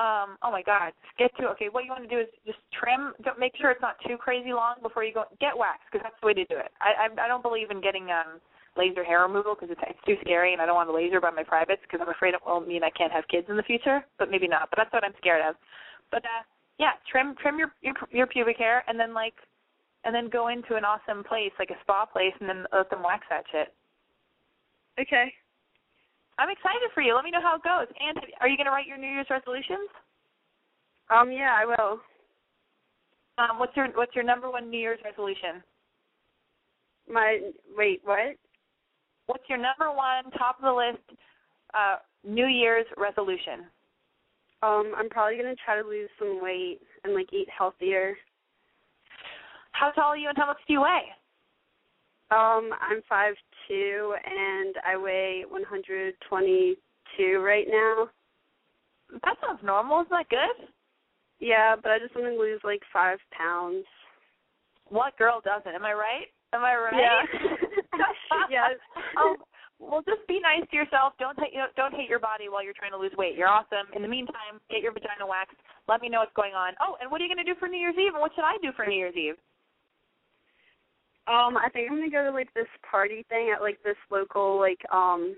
[0.00, 1.68] Um, oh my God, get to okay.
[1.70, 3.14] What you want to do is just trim.
[3.22, 6.18] Don't make sure it's not too crazy long before you go get waxed because that's
[6.20, 6.72] the way to do it.
[6.80, 8.40] I I, I don't believe in getting um
[8.76, 11.30] laser hair removal because it's it's too scary and I don't want a laser by
[11.30, 14.02] my privates because I'm afraid it will mean I can't have kids in the future.
[14.18, 14.66] But maybe not.
[14.70, 15.54] But that's what I'm scared of.
[16.10, 16.42] But uh,
[16.78, 19.34] yeah, trim trim your your your pubic hair and then like
[20.02, 23.04] and then go into an awesome place like a spa place and then let them
[23.04, 23.70] wax that shit.
[24.98, 25.32] Okay.
[26.38, 27.14] I'm excited for you.
[27.14, 27.86] Let me know how it goes.
[27.98, 29.88] And are you going to write your New Year's resolutions?
[31.10, 32.00] Um, yeah, I will.
[33.36, 35.62] Um, what's your what's your number one New Year's resolution?
[37.10, 37.40] My
[37.76, 38.36] wait, what?
[39.26, 41.18] What's your number one top of the list
[41.74, 43.66] uh, New Year's resolution?
[44.62, 48.16] Um, I'm probably gonna try to lose some weight and like eat healthier.
[49.72, 51.10] How tall are you and how much do you weigh?
[52.30, 53.34] Um, I'm five
[53.68, 58.08] two and I weigh 122 right now.
[59.22, 60.00] That sounds normal.
[60.00, 60.68] Isn't that good?
[61.40, 63.84] Yeah, but I just want to lose like five pounds.
[64.88, 65.74] What girl doesn't?
[65.74, 66.28] Am I right?
[66.52, 66.94] Am I right?
[66.94, 67.22] Yeah.
[68.50, 68.74] Yeah.
[69.16, 69.36] oh, um,
[69.78, 71.14] well, just be nice to yourself.
[71.18, 73.36] Don't hate, you know, don't hate your body while you're trying to lose weight.
[73.36, 73.86] You're awesome.
[73.94, 75.56] In the meantime, get your vagina waxed.
[75.88, 76.74] Let me know what's going on.
[76.82, 78.12] Oh, and what are you going to do for New Year's Eve?
[78.14, 79.38] And what should I do for New Year's Eve?
[81.26, 84.58] Um, I think I'm gonna go to like this party thing at like this local
[84.58, 85.34] like um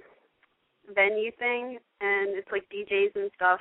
[0.94, 3.60] venue thing, and it's like DJs and stuff.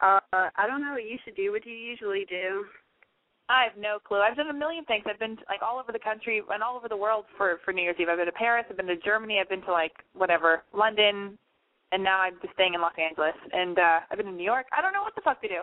[0.00, 1.52] Uh, I don't know what you should do.
[1.52, 2.66] What do you usually do?
[3.48, 4.18] I have no clue.
[4.18, 5.04] I've done a million things.
[5.08, 7.82] I've been like all over the country and all over the world for for New
[7.82, 8.08] Year's Eve.
[8.10, 8.66] I've been to Paris.
[8.68, 9.38] I've been to Germany.
[9.40, 11.38] I've been to like whatever London,
[11.92, 13.36] and now I'm just staying in Los Angeles.
[13.52, 14.66] And uh I've been to New York.
[14.76, 15.62] I don't know what the fuck to do.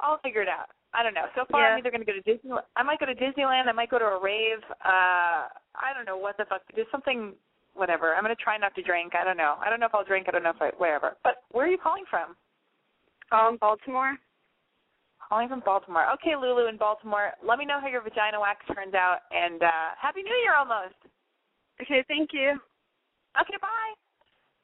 [0.00, 0.68] I'll figure it out.
[0.92, 1.26] I don't know.
[1.34, 1.68] So far, Yeah.
[1.72, 2.50] I'm either going to go to Disney.
[2.76, 3.68] I might go to Disneyland.
[3.68, 4.58] I might go to a rave.
[4.84, 5.46] Uh
[5.78, 6.84] I don't know what the fuck to do.
[6.90, 7.34] Something,
[7.74, 8.14] whatever.
[8.14, 9.14] I'm going to try not to drink.
[9.14, 9.54] I don't know.
[9.64, 10.26] I don't know if I'll drink.
[10.28, 11.16] I don't know if I wherever.
[11.22, 12.34] But where are you calling from?
[13.30, 14.18] Um, Baltimore.
[15.28, 16.10] Calling from Baltimore.
[16.14, 17.30] Okay, Lulu in Baltimore.
[17.46, 20.98] Let me know how your vagina wax turns out, and uh Happy New Year almost.
[21.80, 22.58] Okay, thank you.
[23.40, 23.94] Okay, bye.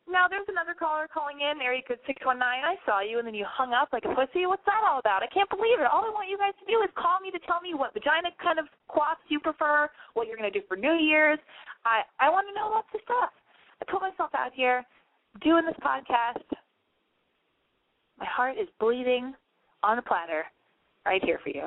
[0.06, 2.62] Now there's another caller calling in, area code six one nine.
[2.62, 4.46] I saw you, and then you hung up like a pussy.
[4.46, 5.26] What's that all about?
[5.26, 5.86] I can't believe it.
[5.90, 8.30] All I want you guys to do is call me to tell me what vagina
[8.38, 11.42] kind of cloths you prefer, what you're gonna do for New Year's.
[11.84, 13.34] I I want to know lots of stuff.
[13.82, 14.86] I put myself out here
[15.42, 16.46] doing this podcast.
[18.18, 19.34] My heart is bleeding
[19.82, 20.46] on a platter
[21.04, 21.66] right here for you.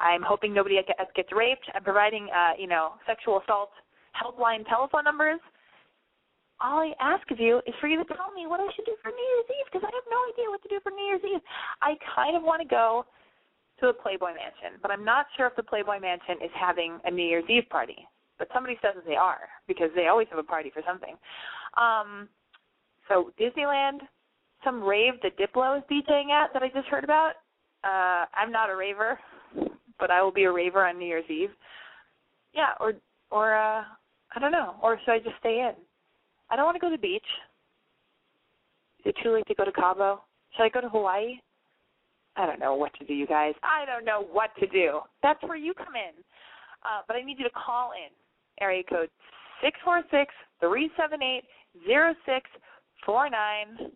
[0.00, 1.68] I'm hoping nobody gets gets raped.
[1.74, 3.70] I'm providing, uh, you know, sexual assault
[4.16, 5.40] helpline telephone numbers.
[6.60, 8.96] All I ask of you is for you to tell me what I should do
[9.02, 11.24] for New Year's Eve because I have no idea what to do for New Year's
[11.24, 11.40] Eve.
[11.80, 13.06] I kind of want to go
[13.80, 17.10] to a Playboy Mansion, but I'm not sure if the Playboy Mansion is having a
[17.10, 18.06] New Year's Eve party.
[18.38, 21.16] But somebody says that they are because they always have a party for something.
[21.76, 22.28] Um,
[23.08, 24.00] so Disneyland,
[24.64, 27.32] some rave that Diplo is DJing at that I just heard about.
[27.84, 29.18] Uh, I'm not a raver,
[29.98, 31.50] but I will be a raver on New Year's Eve.
[32.54, 32.94] Yeah, or
[33.30, 33.82] or uh,
[34.34, 34.74] I don't know.
[34.82, 35.74] Or should I just stay in?
[36.50, 37.22] I don't want to go to the beach.
[39.00, 40.22] Is it too late to go to Cabo?
[40.56, 41.40] Should I go to Hawaii?
[42.36, 43.54] I don't know what to do, you guys.
[43.62, 45.00] I don't know what to do.
[45.22, 46.14] That's where you come in.
[46.82, 48.10] Uh, but I need you to call in.
[48.60, 49.08] Area code
[49.62, 51.44] six four six three seven eight
[51.86, 52.48] zero six
[53.06, 53.90] four nine.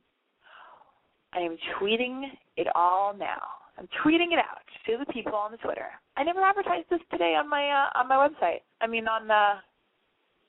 [1.33, 2.23] I am tweeting
[2.57, 3.43] it all now.
[3.79, 5.89] I'm tweeting it out to the people on the Twitter.
[6.17, 8.61] I never advertised this today on my uh, on my website.
[8.81, 9.57] I mean on uh,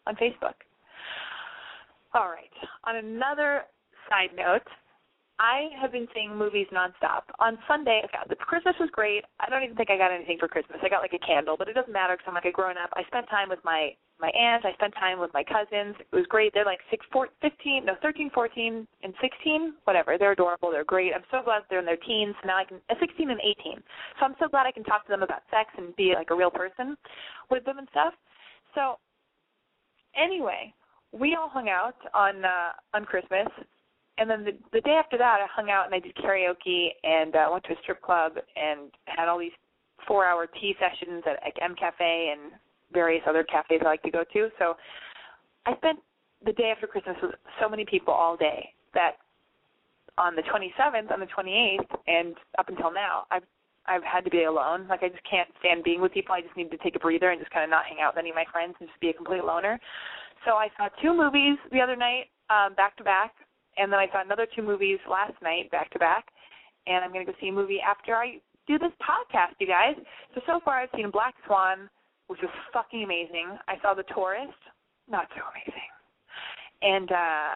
[0.07, 0.53] on Facebook.
[2.15, 2.49] All right.
[2.85, 3.63] On another
[4.09, 4.63] side note,
[5.37, 7.27] I have been seeing movies nonstop.
[7.39, 9.25] On Sunday, okay, the Christmas was great.
[9.41, 10.79] I don't even think I got anything for Christmas.
[10.81, 12.89] I got like a candle, but it doesn't matter because I'm like a grown up.
[12.95, 14.63] I spent time with my my aunt.
[14.63, 15.99] I spent time with my cousins.
[15.99, 16.53] It was great.
[16.53, 19.73] They're like six, four, fifteen, no, thirteen, fourteen, and sixteen.
[19.83, 20.17] Whatever.
[20.17, 20.71] They're adorable.
[20.71, 21.11] They're great.
[21.13, 22.33] I'm so glad they're in their teens.
[22.45, 23.83] Now I can, uh, sixteen and eighteen.
[24.19, 26.35] So I'm so glad I can talk to them about sex and be like a
[26.35, 26.95] real person
[27.51, 28.13] with them and stuff.
[28.73, 28.95] So
[30.15, 30.73] anyway,
[31.17, 33.47] we all hung out on uh on Christmas
[34.17, 37.35] and then the the day after that I hung out and I did karaoke and
[37.35, 39.55] uh went to a strip club and had all these
[40.07, 42.51] four hour tea sessions at like M Cafe and
[42.93, 44.49] various other cafes I like to go to.
[44.59, 44.75] So
[45.65, 45.99] I spent
[46.45, 49.17] the day after Christmas with so many people all day that
[50.17, 53.43] on the 27th, on the 28th, and up until now, I've
[53.87, 54.87] I've had to be alone.
[54.87, 56.33] Like I just can't stand being with people.
[56.33, 58.21] I just need to take a breather and just kind of not hang out with
[58.21, 59.79] any of my friends and just be a complete loner.
[60.45, 63.33] So I saw two movies the other night, um, back to back,
[63.77, 66.25] and then I saw another two movies last night back to back,
[66.87, 68.37] and I'm gonna go see a movie after I
[68.67, 69.95] do this podcast, you guys.
[70.33, 71.89] So so far I've seen Black Swan,
[72.27, 73.57] which was fucking amazing.
[73.67, 74.53] I saw The Tourist,
[75.09, 75.89] not so amazing,
[76.81, 77.55] and uh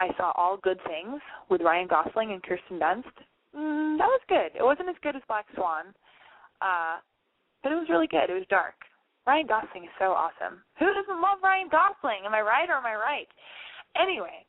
[0.00, 3.10] I saw All Good Things with Ryan Gosling and Kirsten Dunst.
[3.56, 4.52] Mm, that was good.
[4.54, 5.86] It wasn't as good as Black Swan,
[6.62, 6.98] uh,
[7.62, 8.30] but it was really good.
[8.30, 8.74] It was dark.
[9.28, 10.64] Ryan Gosling is so awesome.
[10.80, 12.24] Who doesn't love Ryan Gosling?
[12.24, 13.28] Am I right or am I right?
[14.00, 14.48] Anyway,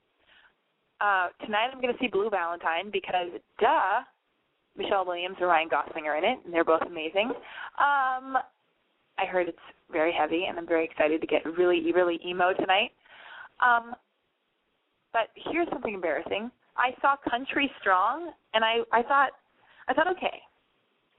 [1.01, 3.27] uh, tonight I'm going to see Blue Valentine because,
[3.59, 4.07] duh,
[4.77, 7.27] Michelle Williams and Ryan Gosling are in it, and they're both amazing.
[7.75, 8.39] Um,
[9.19, 12.95] I heard it's very heavy, and I'm very excited to get really, really emo tonight.
[13.59, 13.93] Um,
[15.11, 16.51] but here's something embarrassing.
[16.77, 19.31] I saw Country Strong, and I I thought
[19.89, 20.39] I thought okay,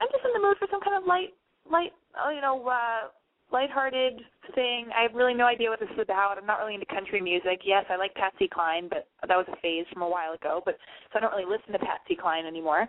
[0.01, 1.37] I'm just in the mood for some kind of light
[1.69, 3.13] light uh, you know uh
[3.51, 4.21] lighthearted
[4.55, 4.87] thing.
[4.97, 6.37] I have really no idea what this is about.
[6.37, 7.61] I'm not really into country music.
[7.63, 10.61] Yes, I like Patsy Cline, but that was a phase from a while ago.
[10.63, 10.77] But
[11.11, 12.87] so I don't really listen to Patsy Cline anymore.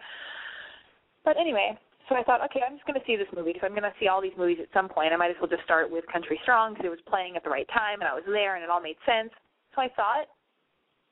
[1.25, 3.79] But anyway, so I thought, okay, I'm just going to see this movie because I'm
[3.79, 5.13] going to see all these movies at some point.
[5.13, 7.51] I might as well just start with Country Strong because it was playing at the
[7.51, 9.31] right time and I was there and it all made sense.
[9.75, 10.29] So I saw it.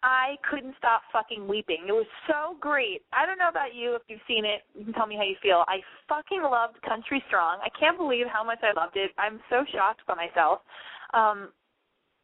[0.02, 1.84] I couldn't stop fucking weeping.
[1.86, 3.02] It was so great.
[3.12, 4.62] I don't know about you if you've seen it.
[4.74, 5.64] You can tell me how you feel.
[5.68, 7.60] I fucking loved Country Strong.
[7.60, 9.10] I can't believe how much I loved it.
[9.18, 10.60] I'm so shocked by myself.
[11.12, 11.52] Um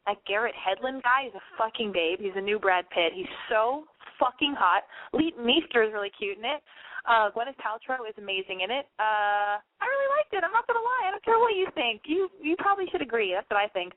[0.07, 2.21] that Garrett Hedlund guy is a fucking babe.
[2.23, 3.11] He's a new Brad Pitt.
[3.13, 3.85] He's so
[4.23, 4.87] fucking hot.
[5.13, 6.63] Leighton Meester is really cute in it.
[7.07, 8.87] Uh, Gwyneth Paltrow is amazing in it.
[8.99, 10.43] Uh, I really liked it.
[10.43, 11.07] I'm not gonna lie.
[11.07, 12.03] I don't care what you think.
[12.07, 13.35] You you probably should agree.
[13.35, 13.93] That's what I think.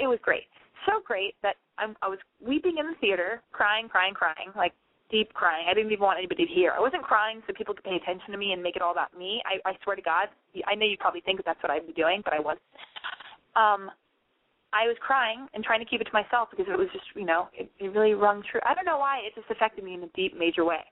[0.00, 0.44] It was great.
[0.86, 4.72] So great that I'm, I was weeping in the theater, crying, crying, crying, like
[5.10, 5.66] deep crying.
[5.68, 6.72] I didn't even want anybody to hear.
[6.76, 9.16] I wasn't crying so people could pay attention to me and make it all about
[9.16, 9.42] me.
[9.44, 10.28] I, I swear to God,
[10.66, 12.66] I know you probably think that's what I'd be doing, but I wasn't.
[13.54, 13.90] Um,
[14.74, 17.24] I was crying and trying to keep it to myself because it was just, you
[17.24, 18.58] know, it, it really rung true.
[18.66, 20.82] I don't know why it just affected me in a deep, major way.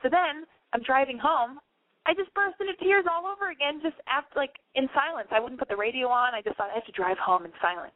[0.00, 1.60] So then I'm driving home.
[2.08, 5.28] I just burst into tears all over again, just after, like in silence.
[5.28, 6.32] I wouldn't put the radio on.
[6.32, 7.92] I just thought I have to drive home in silence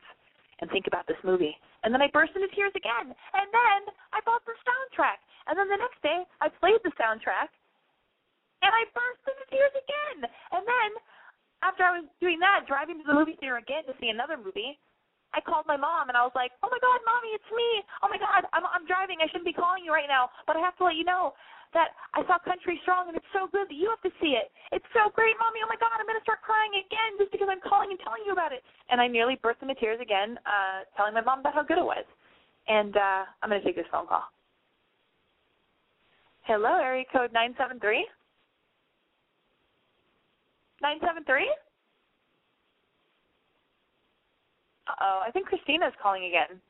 [0.65, 1.53] and think about this movie.
[1.85, 3.13] And then I burst into tears again.
[3.13, 3.81] And then
[4.17, 5.21] I bought the soundtrack.
[5.45, 7.53] And then the next day I played the soundtrack
[8.65, 10.25] and I burst into tears again.
[10.25, 10.91] And then
[11.61, 14.81] after I was doing that, driving to the movie theater again to see another movie,
[15.37, 17.85] I called my mom and I was like, "Oh my God, mommy, it's me!
[18.01, 19.19] Oh my God, I'm I'm driving.
[19.19, 21.35] I shouldn't be calling you right now, but I have to let you know
[21.75, 24.49] that I saw Country Strong and it's so good that you have to see it.
[24.73, 25.61] It's so great, mommy.
[25.61, 28.33] Oh my God, I'm gonna start crying again just because I'm calling and telling you
[28.33, 31.67] about it." And I nearly burst into tears again, uh, telling my mom about how
[31.67, 32.07] good it was.
[32.67, 34.25] And uh, I'm gonna take this phone call.
[36.47, 38.07] Hello, area code nine seven three.
[40.81, 41.51] Nine seven three.
[45.01, 46.61] oh, I think Christina's calling again.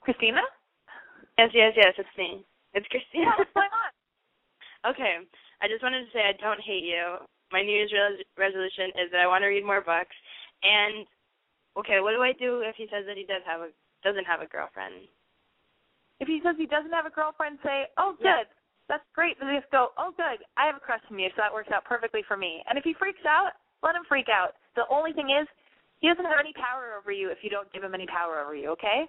[0.00, 0.40] Christina?
[1.38, 2.44] Yes, yes, yes, it's me.
[2.74, 3.32] It's Christina.
[3.38, 3.90] What's going on?
[4.86, 5.24] Okay,
[5.60, 7.18] I just wanted to say I don't hate you.
[7.52, 10.14] My New Year's res- resolution is that I want to read more books.
[10.62, 11.06] And
[11.76, 13.70] okay, what do I do if he says that he does have a
[14.02, 15.08] doesn't have a girlfriend?
[16.20, 18.54] If he says he doesn't have a girlfriend, say, "Oh, good, Yeah.
[18.88, 21.52] that's great." Then just go, "Oh, good, I have a crush on you, so that
[21.52, 23.52] works out perfectly for me." And if he freaks out,
[23.82, 24.56] let him freak out.
[24.76, 25.48] The only thing is,
[26.00, 28.54] he doesn't have any power over you if you don't give him any power over
[28.54, 28.70] you.
[28.70, 29.08] Okay?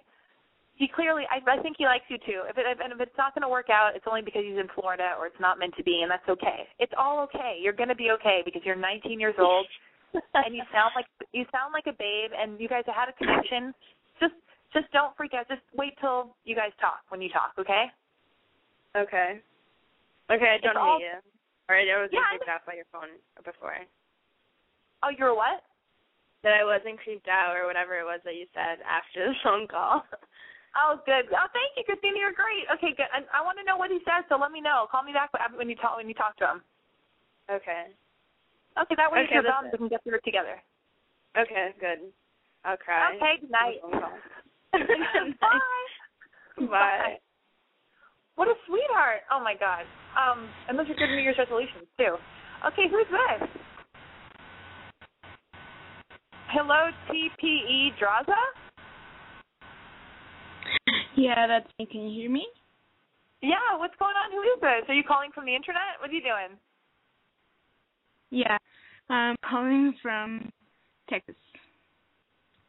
[0.76, 2.42] He clearly, I, I think he likes you too.
[2.48, 4.58] If it, if, and if it's not going to work out, it's only because he's
[4.58, 6.66] in Florida or it's not meant to be, and that's okay.
[6.80, 7.58] It's all okay.
[7.60, 9.66] You're going to be okay because you're 19 years old
[10.34, 13.16] and you sound like you sound like a babe, and you guys have had a
[13.16, 13.72] connection.
[14.20, 14.34] Just
[14.72, 15.48] just don't freak out.
[15.48, 17.52] Just wait till you guys talk when you talk.
[17.58, 17.88] Okay?
[18.96, 19.40] Okay.
[20.30, 21.18] Okay, I don't It's all- hate you.
[21.68, 23.76] All right, I wasn't Yeah, I creeped out by your phone before.
[25.02, 25.62] Oh, you're what?
[26.42, 29.68] That I wasn't creeped out or whatever it was that you said after the phone
[29.68, 30.04] call.
[30.72, 31.28] Oh, good.
[31.32, 32.16] Oh, thank you, Christina.
[32.16, 32.64] You're great.
[32.72, 33.10] Okay, good.
[33.12, 34.88] I, I want to know what he says, so let me know.
[34.90, 36.58] Call me back when you talk when you talk to him.
[37.50, 37.92] okay.
[38.80, 40.56] Okay, that way Okay, you're done, we can get through it together.
[41.36, 42.08] Okay, good.
[42.64, 43.16] I'll cry.
[43.16, 43.84] Okay, good night.
[43.84, 44.00] Phone.
[45.40, 46.68] Bye.
[46.68, 47.18] Bye.
[48.36, 49.28] What a sweetheart.
[49.30, 49.84] Oh my God.
[50.16, 52.16] Um, and those are good New Year's resolutions too.
[52.66, 53.48] Okay, who's this?
[56.48, 58.40] Hello, TPE Draza.
[61.22, 61.86] Yeah, that's me.
[61.86, 62.44] Can you hear me?
[63.42, 64.32] Yeah, what's going on?
[64.32, 64.88] Who is this?
[64.88, 66.00] Are you calling from the internet?
[66.00, 66.58] What are you doing?
[68.30, 68.58] Yeah,
[69.08, 70.50] I'm calling from
[71.08, 71.36] Texas.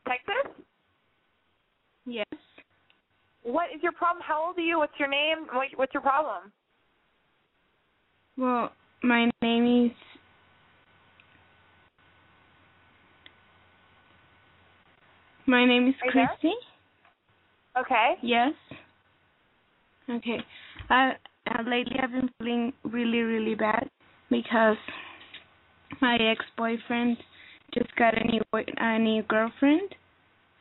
[0.08, 0.54] Texas?
[2.06, 2.26] Yes.
[3.42, 4.24] What is your problem?
[4.24, 4.78] How old are you?
[4.78, 5.48] What's your name?
[5.52, 6.52] What, what's your problem?
[8.38, 9.92] Well, my name is.
[15.48, 16.30] My name is there?
[17.78, 18.16] Okay.
[18.22, 18.54] Yes.
[20.10, 20.38] Okay.
[20.90, 21.12] Uh,
[21.48, 23.90] uh, lately I've been feeling really, really bad
[24.30, 24.78] because
[26.02, 27.18] my ex-boyfriend
[27.74, 29.96] just got a new boy- a new girlfriend,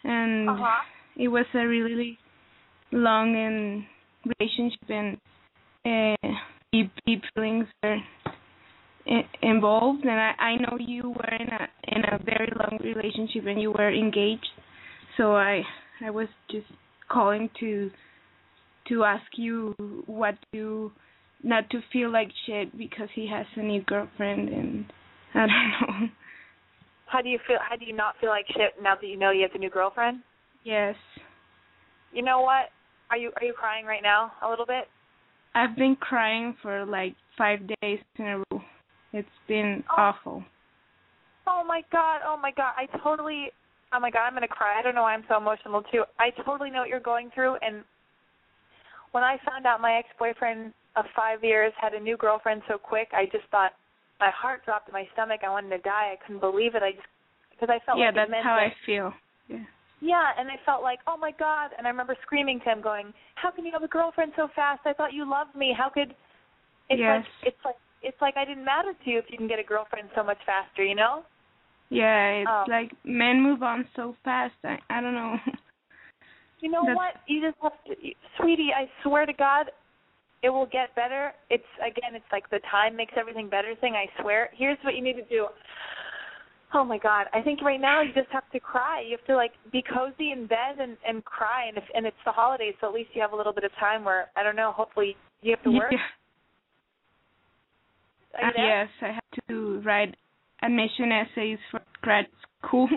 [0.05, 0.83] and Uh huh.
[1.17, 2.19] it was a really
[2.93, 3.85] long and
[4.39, 5.19] relationship and
[5.85, 6.29] uh,
[6.73, 7.99] deep, deep feelings were
[9.43, 10.03] involved.
[10.05, 13.73] And I, I know you were in a in a very long relationship and you
[13.73, 14.49] were engaged,
[15.17, 15.63] so I
[16.05, 16.67] I was just
[17.13, 17.91] calling to
[18.89, 19.75] to ask you
[20.07, 20.91] what to
[21.43, 24.85] not to feel like shit because he has a new girlfriend and
[25.35, 26.09] I don't know.
[27.07, 27.59] How do you feel?
[27.69, 29.71] How do you not feel like shit now that you know you have a new
[29.71, 30.21] girlfriend?
[30.65, 30.95] Yes.
[32.13, 32.71] You know what?
[33.11, 34.33] Are you are you crying right now?
[34.43, 34.85] A little bit.
[35.55, 38.63] I've been crying for like five days in a row.
[39.13, 40.01] It's been Oh.
[40.01, 40.45] awful.
[41.47, 42.21] Oh my god.
[42.25, 42.73] Oh my god.
[42.77, 43.51] I totally.
[43.93, 44.27] Oh my god.
[44.27, 44.79] I'm gonna cry.
[44.79, 46.05] I don't know why I'm so emotional too.
[46.19, 47.57] I totally know what you're going through.
[47.63, 47.85] And
[49.13, 53.09] when I found out my ex-boyfriend of five years had a new girlfriend so quick,
[53.13, 53.73] I just thought
[54.21, 55.41] my heart dropped in my stomach.
[55.45, 56.15] I wanted to die.
[56.15, 56.83] I couldn't believe it.
[56.83, 57.07] I just
[57.51, 59.13] because I felt yeah, like it that's meant how that, I feel.
[59.49, 59.65] Yeah.
[60.01, 61.71] Yeah, and I felt like, oh my god!
[61.79, 64.81] And I remember screaming to him, going, "How can you have a girlfriend so fast?
[64.85, 65.73] I thought you loved me.
[65.77, 66.15] How could?"
[66.91, 67.25] It's Yes.
[67.25, 69.63] like it's like it's like I didn't matter to you if you can get a
[69.63, 71.23] girlfriend so much faster, you know?
[71.93, 72.65] Yeah, it's Oh.
[72.69, 74.55] like men move on so fast.
[74.65, 75.37] I I don't know.
[76.63, 77.15] You know That's- what?
[77.27, 77.95] You just have to,
[78.39, 78.71] sweetie.
[78.73, 79.73] I swear to God,
[80.45, 81.33] it will get better.
[81.51, 83.95] It's again, it's like the time makes everything better thing.
[83.97, 84.49] I swear.
[84.57, 85.49] Here's what you need to do.
[86.73, 87.27] Oh my God!
[87.35, 89.01] I think right now you just have to cry.
[89.05, 91.67] You have to like be cozy in bed and and cry.
[91.67, 93.73] And if and it's the holidays, so at least you have a little bit of
[93.81, 94.71] time where I don't know.
[94.71, 95.91] Hopefully you have to work.
[95.91, 95.99] Yeah.
[98.41, 100.15] Uh, yes, I have to write
[100.63, 102.27] admission essays for grad
[102.59, 102.89] school.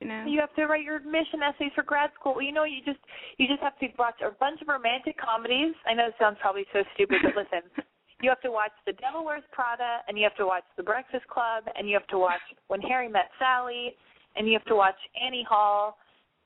[0.00, 0.24] You know.
[0.26, 2.32] You have to write your admission essays for grad school.
[2.34, 3.00] Well, you know, you just
[3.36, 5.74] you just have to watch a bunch of romantic comedies.
[5.84, 7.68] I know it sounds probably so stupid, but listen,
[8.22, 11.26] you have to watch The Devil Wears Prada, and you have to watch The Breakfast
[11.28, 13.94] Club, and you have to watch When Harry Met Sally,
[14.36, 15.96] and you have to watch Annie Hall,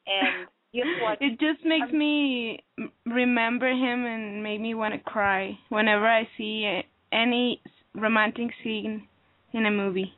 [0.06, 1.18] and you have to watch.
[1.20, 2.58] It just makes um, me
[3.06, 6.82] remember him and make me want to cry whenever I see
[7.12, 7.60] any
[7.94, 9.06] romantic scene
[9.52, 10.12] in a movie.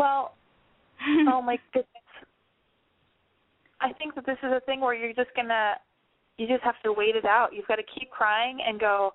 [0.00, 0.34] Well,
[1.28, 1.86] oh my goodness.
[3.82, 5.74] I think that this is a thing where you're just gonna
[6.38, 7.50] you just have to wait it out.
[7.52, 9.12] You've got to keep crying and go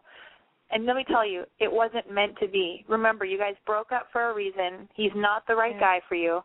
[0.72, 2.86] and let me tell you, it wasn't meant to be.
[2.88, 4.90] Remember, you guys broke up for a reason.
[4.96, 5.80] He's not the right Yeah.
[5.80, 6.44] guy for you.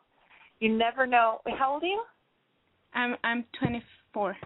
[0.60, 1.40] You never know.
[1.58, 2.04] How old are you?
[2.94, 4.36] I'm I'm 24.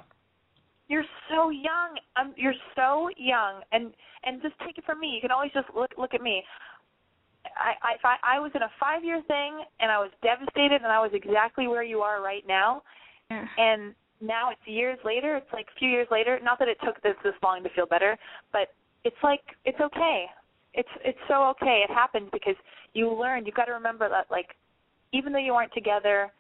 [0.89, 1.99] You're so young.
[2.17, 5.09] Um, you're so young, and and just take it from me.
[5.09, 6.45] You can always just look look at me.
[7.57, 10.83] I I if I, I was in a five year thing, and I was devastated,
[10.83, 12.83] and I was exactly where you are right now.
[13.31, 13.47] Yeah.
[13.59, 15.37] And now it's years later.
[15.37, 16.39] It's like a few years later.
[16.43, 18.17] Not that it took this this long to feel better,
[18.53, 18.69] but
[19.05, 20.27] it's like it's okay.
[20.75, 21.85] It's it's so okay.
[21.89, 22.57] It happened because
[22.95, 23.47] you learned.
[23.47, 24.57] You've got to remember that like
[25.13, 26.33] even though you aren't together,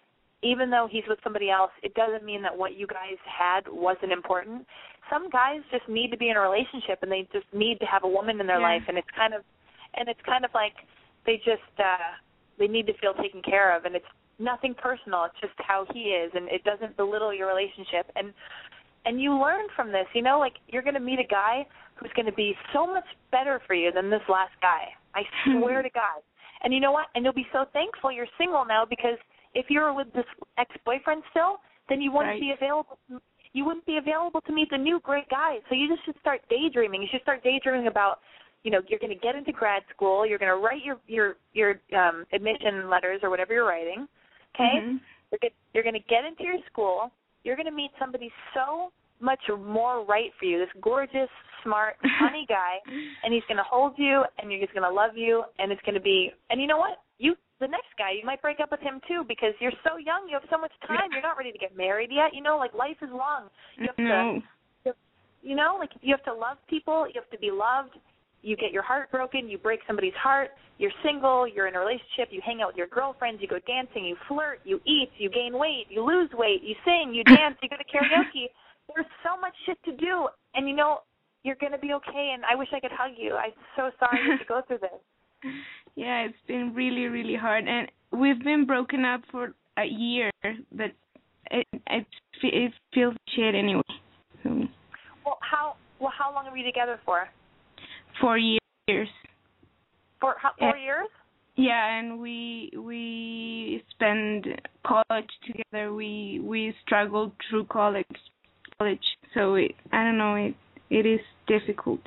[0.42, 4.12] even though he's with somebody else, it doesn't mean that what you guys had wasn't
[4.12, 4.66] important.
[5.10, 8.04] Some guys just need to be in a relationship and they just need to have
[8.04, 8.74] a woman in their Yeah.
[8.76, 9.42] life and it's kind of
[9.94, 10.74] and it's kind of like
[11.26, 12.14] they just uh
[12.58, 14.06] they need to feel taken care of and it's
[14.38, 18.32] nothing personal, it's just how he is and it doesn't belittle your relationship and
[19.06, 21.66] and you learn from this, you know, like you're gonna meet a guy
[21.96, 24.88] who's gonna be so much better for you than this last guy.
[25.14, 26.22] I swear to God.
[26.62, 27.06] And you know what?
[27.14, 29.18] And you'll be so thankful you're single now because
[29.54, 30.24] if you were with this
[30.58, 32.40] ex-boyfriend still, then you wouldn't Right.
[32.40, 32.98] be available.
[33.52, 35.58] You wouldn't be available to meet the new great guy.
[35.68, 37.02] So you just should start daydreaming.
[37.02, 38.20] You should start daydreaming about,
[38.64, 40.26] you know, you're going to get into grad school.
[40.26, 44.08] You're going to write your your your um, admission letters or whatever you're writing.
[44.54, 44.80] Okay.
[44.82, 45.00] Mhm.
[45.30, 47.10] You're get, you're going to get into your school.
[47.44, 48.90] You're going to meet somebody so
[49.20, 50.58] much more right for you.
[50.58, 51.28] This gorgeous,
[51.62, 52.78] smart, funny guy,
[53.22, 55.82] and he's going to hold you, and you're just going to love you, and it's
[55.82, 56.30] going to be.
[56.50, 56.98] And you know what?
[57.18, 60.26] You, the next guy, you might break up with him too because you're so young.
[60.28, 61.10] You have so much time.
[61.12, 62.32] You're not ready to get married yet.
[62.34, 63.50] You know, like life is long.
[63.78, 64.42] You have to, No.
[65.42, 67.06] you know, like you have to love people.
[67.06, 67.94] You have to be loved.
[68.44, 69.48] You get your heart broken.
[69.48, 70.50] You break somebody's heart.
[70.78, 71.48] You're single.
[71.48, 72.28] You're in a relationship.
[72.30, 73.40] You hang out with your girlfriends.
[73.40, 74.04] You go dancing.
[74.04, 74.60] You flirt.
[74.64, 75.10] You eat.
[75.16, 75.86] You gain weight.
[75.88, 76.60] You lose weight.
[76.62, 77.14] You sing.
[77.14, 77.56] You dance.
[77.62, 78.46] You go to karaoke.
[78.94, 80.98] There's so much shit to do, and you know
[81.42, 82.32] you're gonna be okay.
[82.34, 83.34] And I wish I could hug you.
[83.34, 85.00] I'm so sorry you to go through this.
[85.96, 90.32] Yeah, it's been really, really hard, and we've been broken up for a year,
[90.72, 90.90] but
[91.52, 92.06] it it
[92.42, 93.82] it feels shit anyway.
[94.42, 94.50] So
[95.24, 97.28] Well, how well how long are we together for?
[98.20, 99.08] Four years.
[100.20, 101.08] For how, four years?
[101.56, 104.46] Yeah, and we we spend
[104.84, 105.92] college together.
[105.92, 108.06] We we struggled through college,
[108.78, 109.04] college.
[109.34, 110.34] So it, I don't know.
[110.34, 110.54] It
[110.90, 112.00] it is difficult.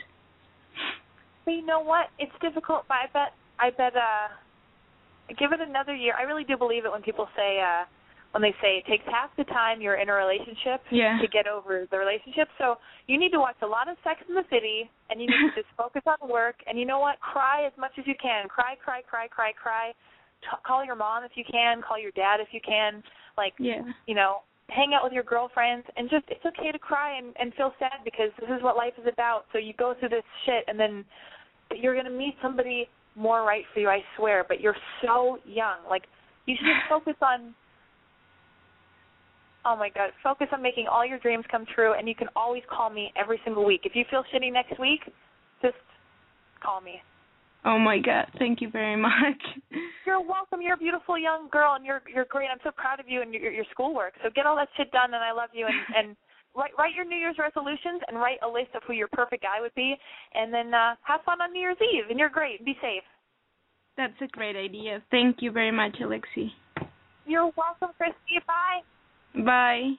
[1.45, 2.07] But you know what?
[2.19, 6.13] It's difficult, but I bet I bet uh give it another year.
[6.17, 7.85] I really do believe it when people say uh
[8.31, 11.17] when they say it takes half the time you're in a relationship Yeah.
[11.21, 12.47] to get over the relationship.
[12.57, 12.75] So
[13.07, 15.61] you need to watch a lot of Sex in the City and you need to
[15.63, 17.19] just focus on work and you know what?
[17.19, 18.47] Cry as much as you can.
[18.47, 19.91] Cry, cry, cry, cry, cry.
[20.41, 23.01] T- call your mom if you can, call your dad if you can.
[23.37, 23.81] Like Yeah.
[24.05, 27.53] you know, hang out with your girlfriends and just it's okay to cry and, and
[27.55, 29.45] feel sad because this is what life is about.
[29.53, 31.05] So you go through this shit and then
[31.75, 35.77] you're gonna meet somebody more right for you, I swear, but you're so young.
[35.89, 36.03] Like
[36.45, 37.55] you should focus on
[39.67, 42.63] Oh my god, focus on making all your dreams come true and you can always
[42.71, 43.81] call me every single week.
[43.83, 45.01] If you feel shitty next week,
[45.61, 45.75] just
[46.63, 47.01] call me.
[47.65, 48.27] Oh my God!
[48.39, 49.43] Thank you very much.
[50.05, 50.61] You're welcome.
[50.61, 52.47] You're a beautiful young girl, and you're you're great.
[52.49, 54.13] I'm so proud of you and your your schoolwork.
[54.23, 55.67] So get all that shit done, and I love you.
[55.67, 56.15] And and
[56.55, 59.59] write write your New Year's resolutions and write a list of who your perfect guy
[59.59, 59.95] would be,
[60.33, 62.05] and then uh have fun on New Year's Eve.
[62.09, 62.63] And you're great.
[62.63, 63.03] Be safe.
[63.97, 65.03] That's a great idea.
[65.11, 66.51] Thank you very much, Alexi.
[67.25, 68.39] You're welcome, Christy.
[68.47, 68.79] Bye.
[69.45, 69.91] Bye.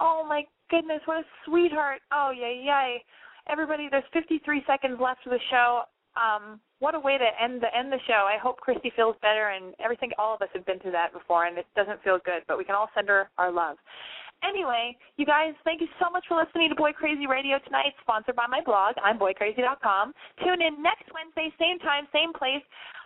[0.00, 2.00] Oh my goodness, what a sweetheart.
[2.12, 3.02] Oh yay yay.
[3.50, 5.82] Everybody, there's 53 seconds left of the show.
[6.16, 8.28] Um, what a way to end the end the show.
[8.28, 10.10] I hope Christy feels better and everything.
[10.18, 12.64] All of us have been through that before, and it doesn't feel good, but we
[12.64, 13.76] can all send her our love.
[14.46, 18.36] Anyway, you guys, thank you so much for listening to Boy Crazy Radio tonight, sponsored
[18.36, 18.94] by my blog.
[19.02, 20.14] I'm boycrazy.com.
[20.44, 22.62] Tune in next Wednesday, same time, same place.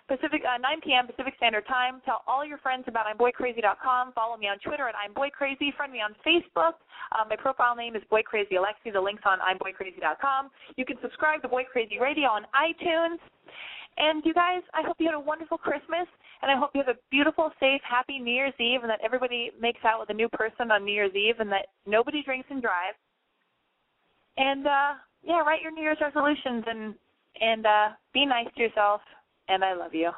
[0.09, 1.07] Pacific uh, 9 p.m.
[1.07, 2.03] Pacific Standard Time.
[2.05, 4.12] Tell all your friends about I'mBoyCrazy.com.
[4.12, 5.74] Follow me on Twitter at I'mBoyCrazy.
[5.76, 6.74] Friend me on Facebook.
[7.12, 8.92] Uh, my profile name is Boy Crazy Alexi.
[8.92, 10.50] The link's on I'mBoyCrazy.com.
[10.76, 13.18] You can subscribe to Boy Crazy Radio on iTunes.
[13.96, 16.09] And you guys, I hope you had a wonderful Christmas,
[16.40, 19.50] and I hope you have a beautiful, safe, happy New Year's Eve, and that everybody
[19.61, 22.62] makes out with a new person on New Year's Eve, and that nobody drinks and
[22.62, 22.96] drives.
[24.36, 26.94] And uh yeah, write your New Year's resolutions and
[27.40, 29.00] and uh be nice to yourself.
[29.49, 30.11] And I love you.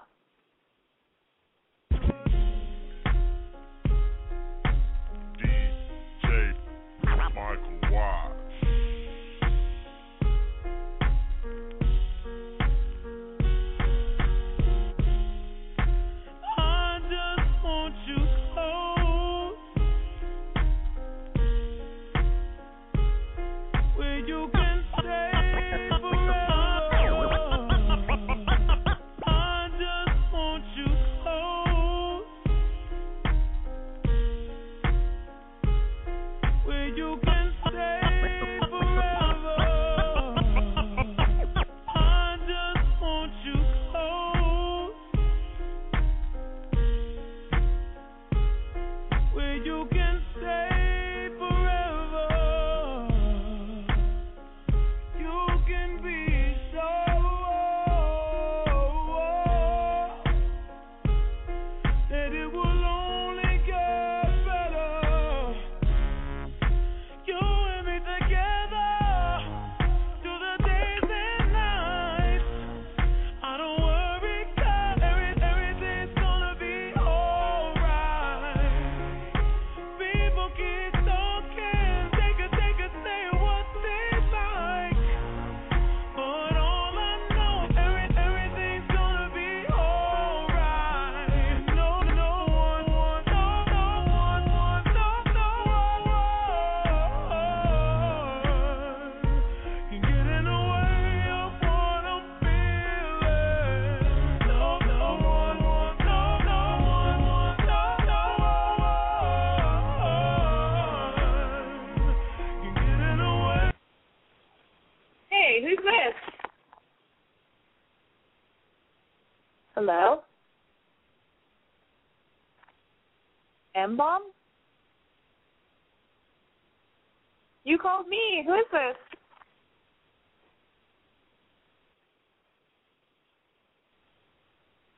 [127.64, 128.44] You called me.
[128.46, 128.96] Who is this?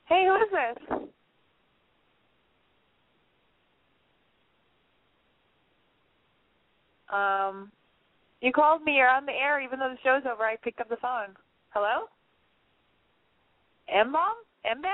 [0.06, 0.98] Hey, who is this?
[7.12, 7.70] Um,
[8.40, 8.96] you called me.
[8.96, 10.44] You're on the air, even though the show's over.
[10.44, 11.34] I picked up the phone.
[11.70, 12.06] Hello?
[13.88, 14.34] M bomb?
[14.64, 14.92] M bomb?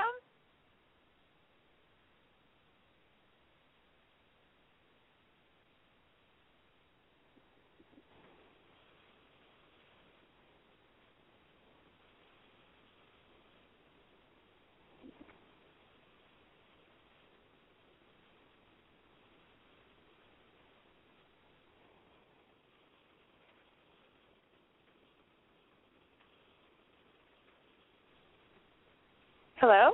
[29.63, 29.93] Hello?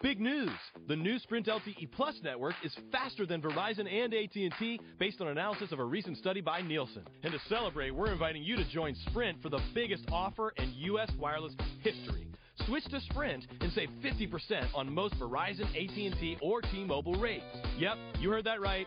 [0.00, 0.50] Big news!
[0.86, 5.72] The new Sprint LTE Plus network is faster than Verizon and AT&T based on analysis
[5.72, 7.02] of a recent study by Nielsen.
[7.24, 11.10] And to celebrate, we're inviting you to join Sprint for the biggest offer in U.S.
[11.18, 12.28] wireless history.
[12.66, 17.42] Switch to Sprint and save 50% on most Verizon, AT&T, or T-Mobile rates.
[17.78, 18.86] Yep, you heard that right.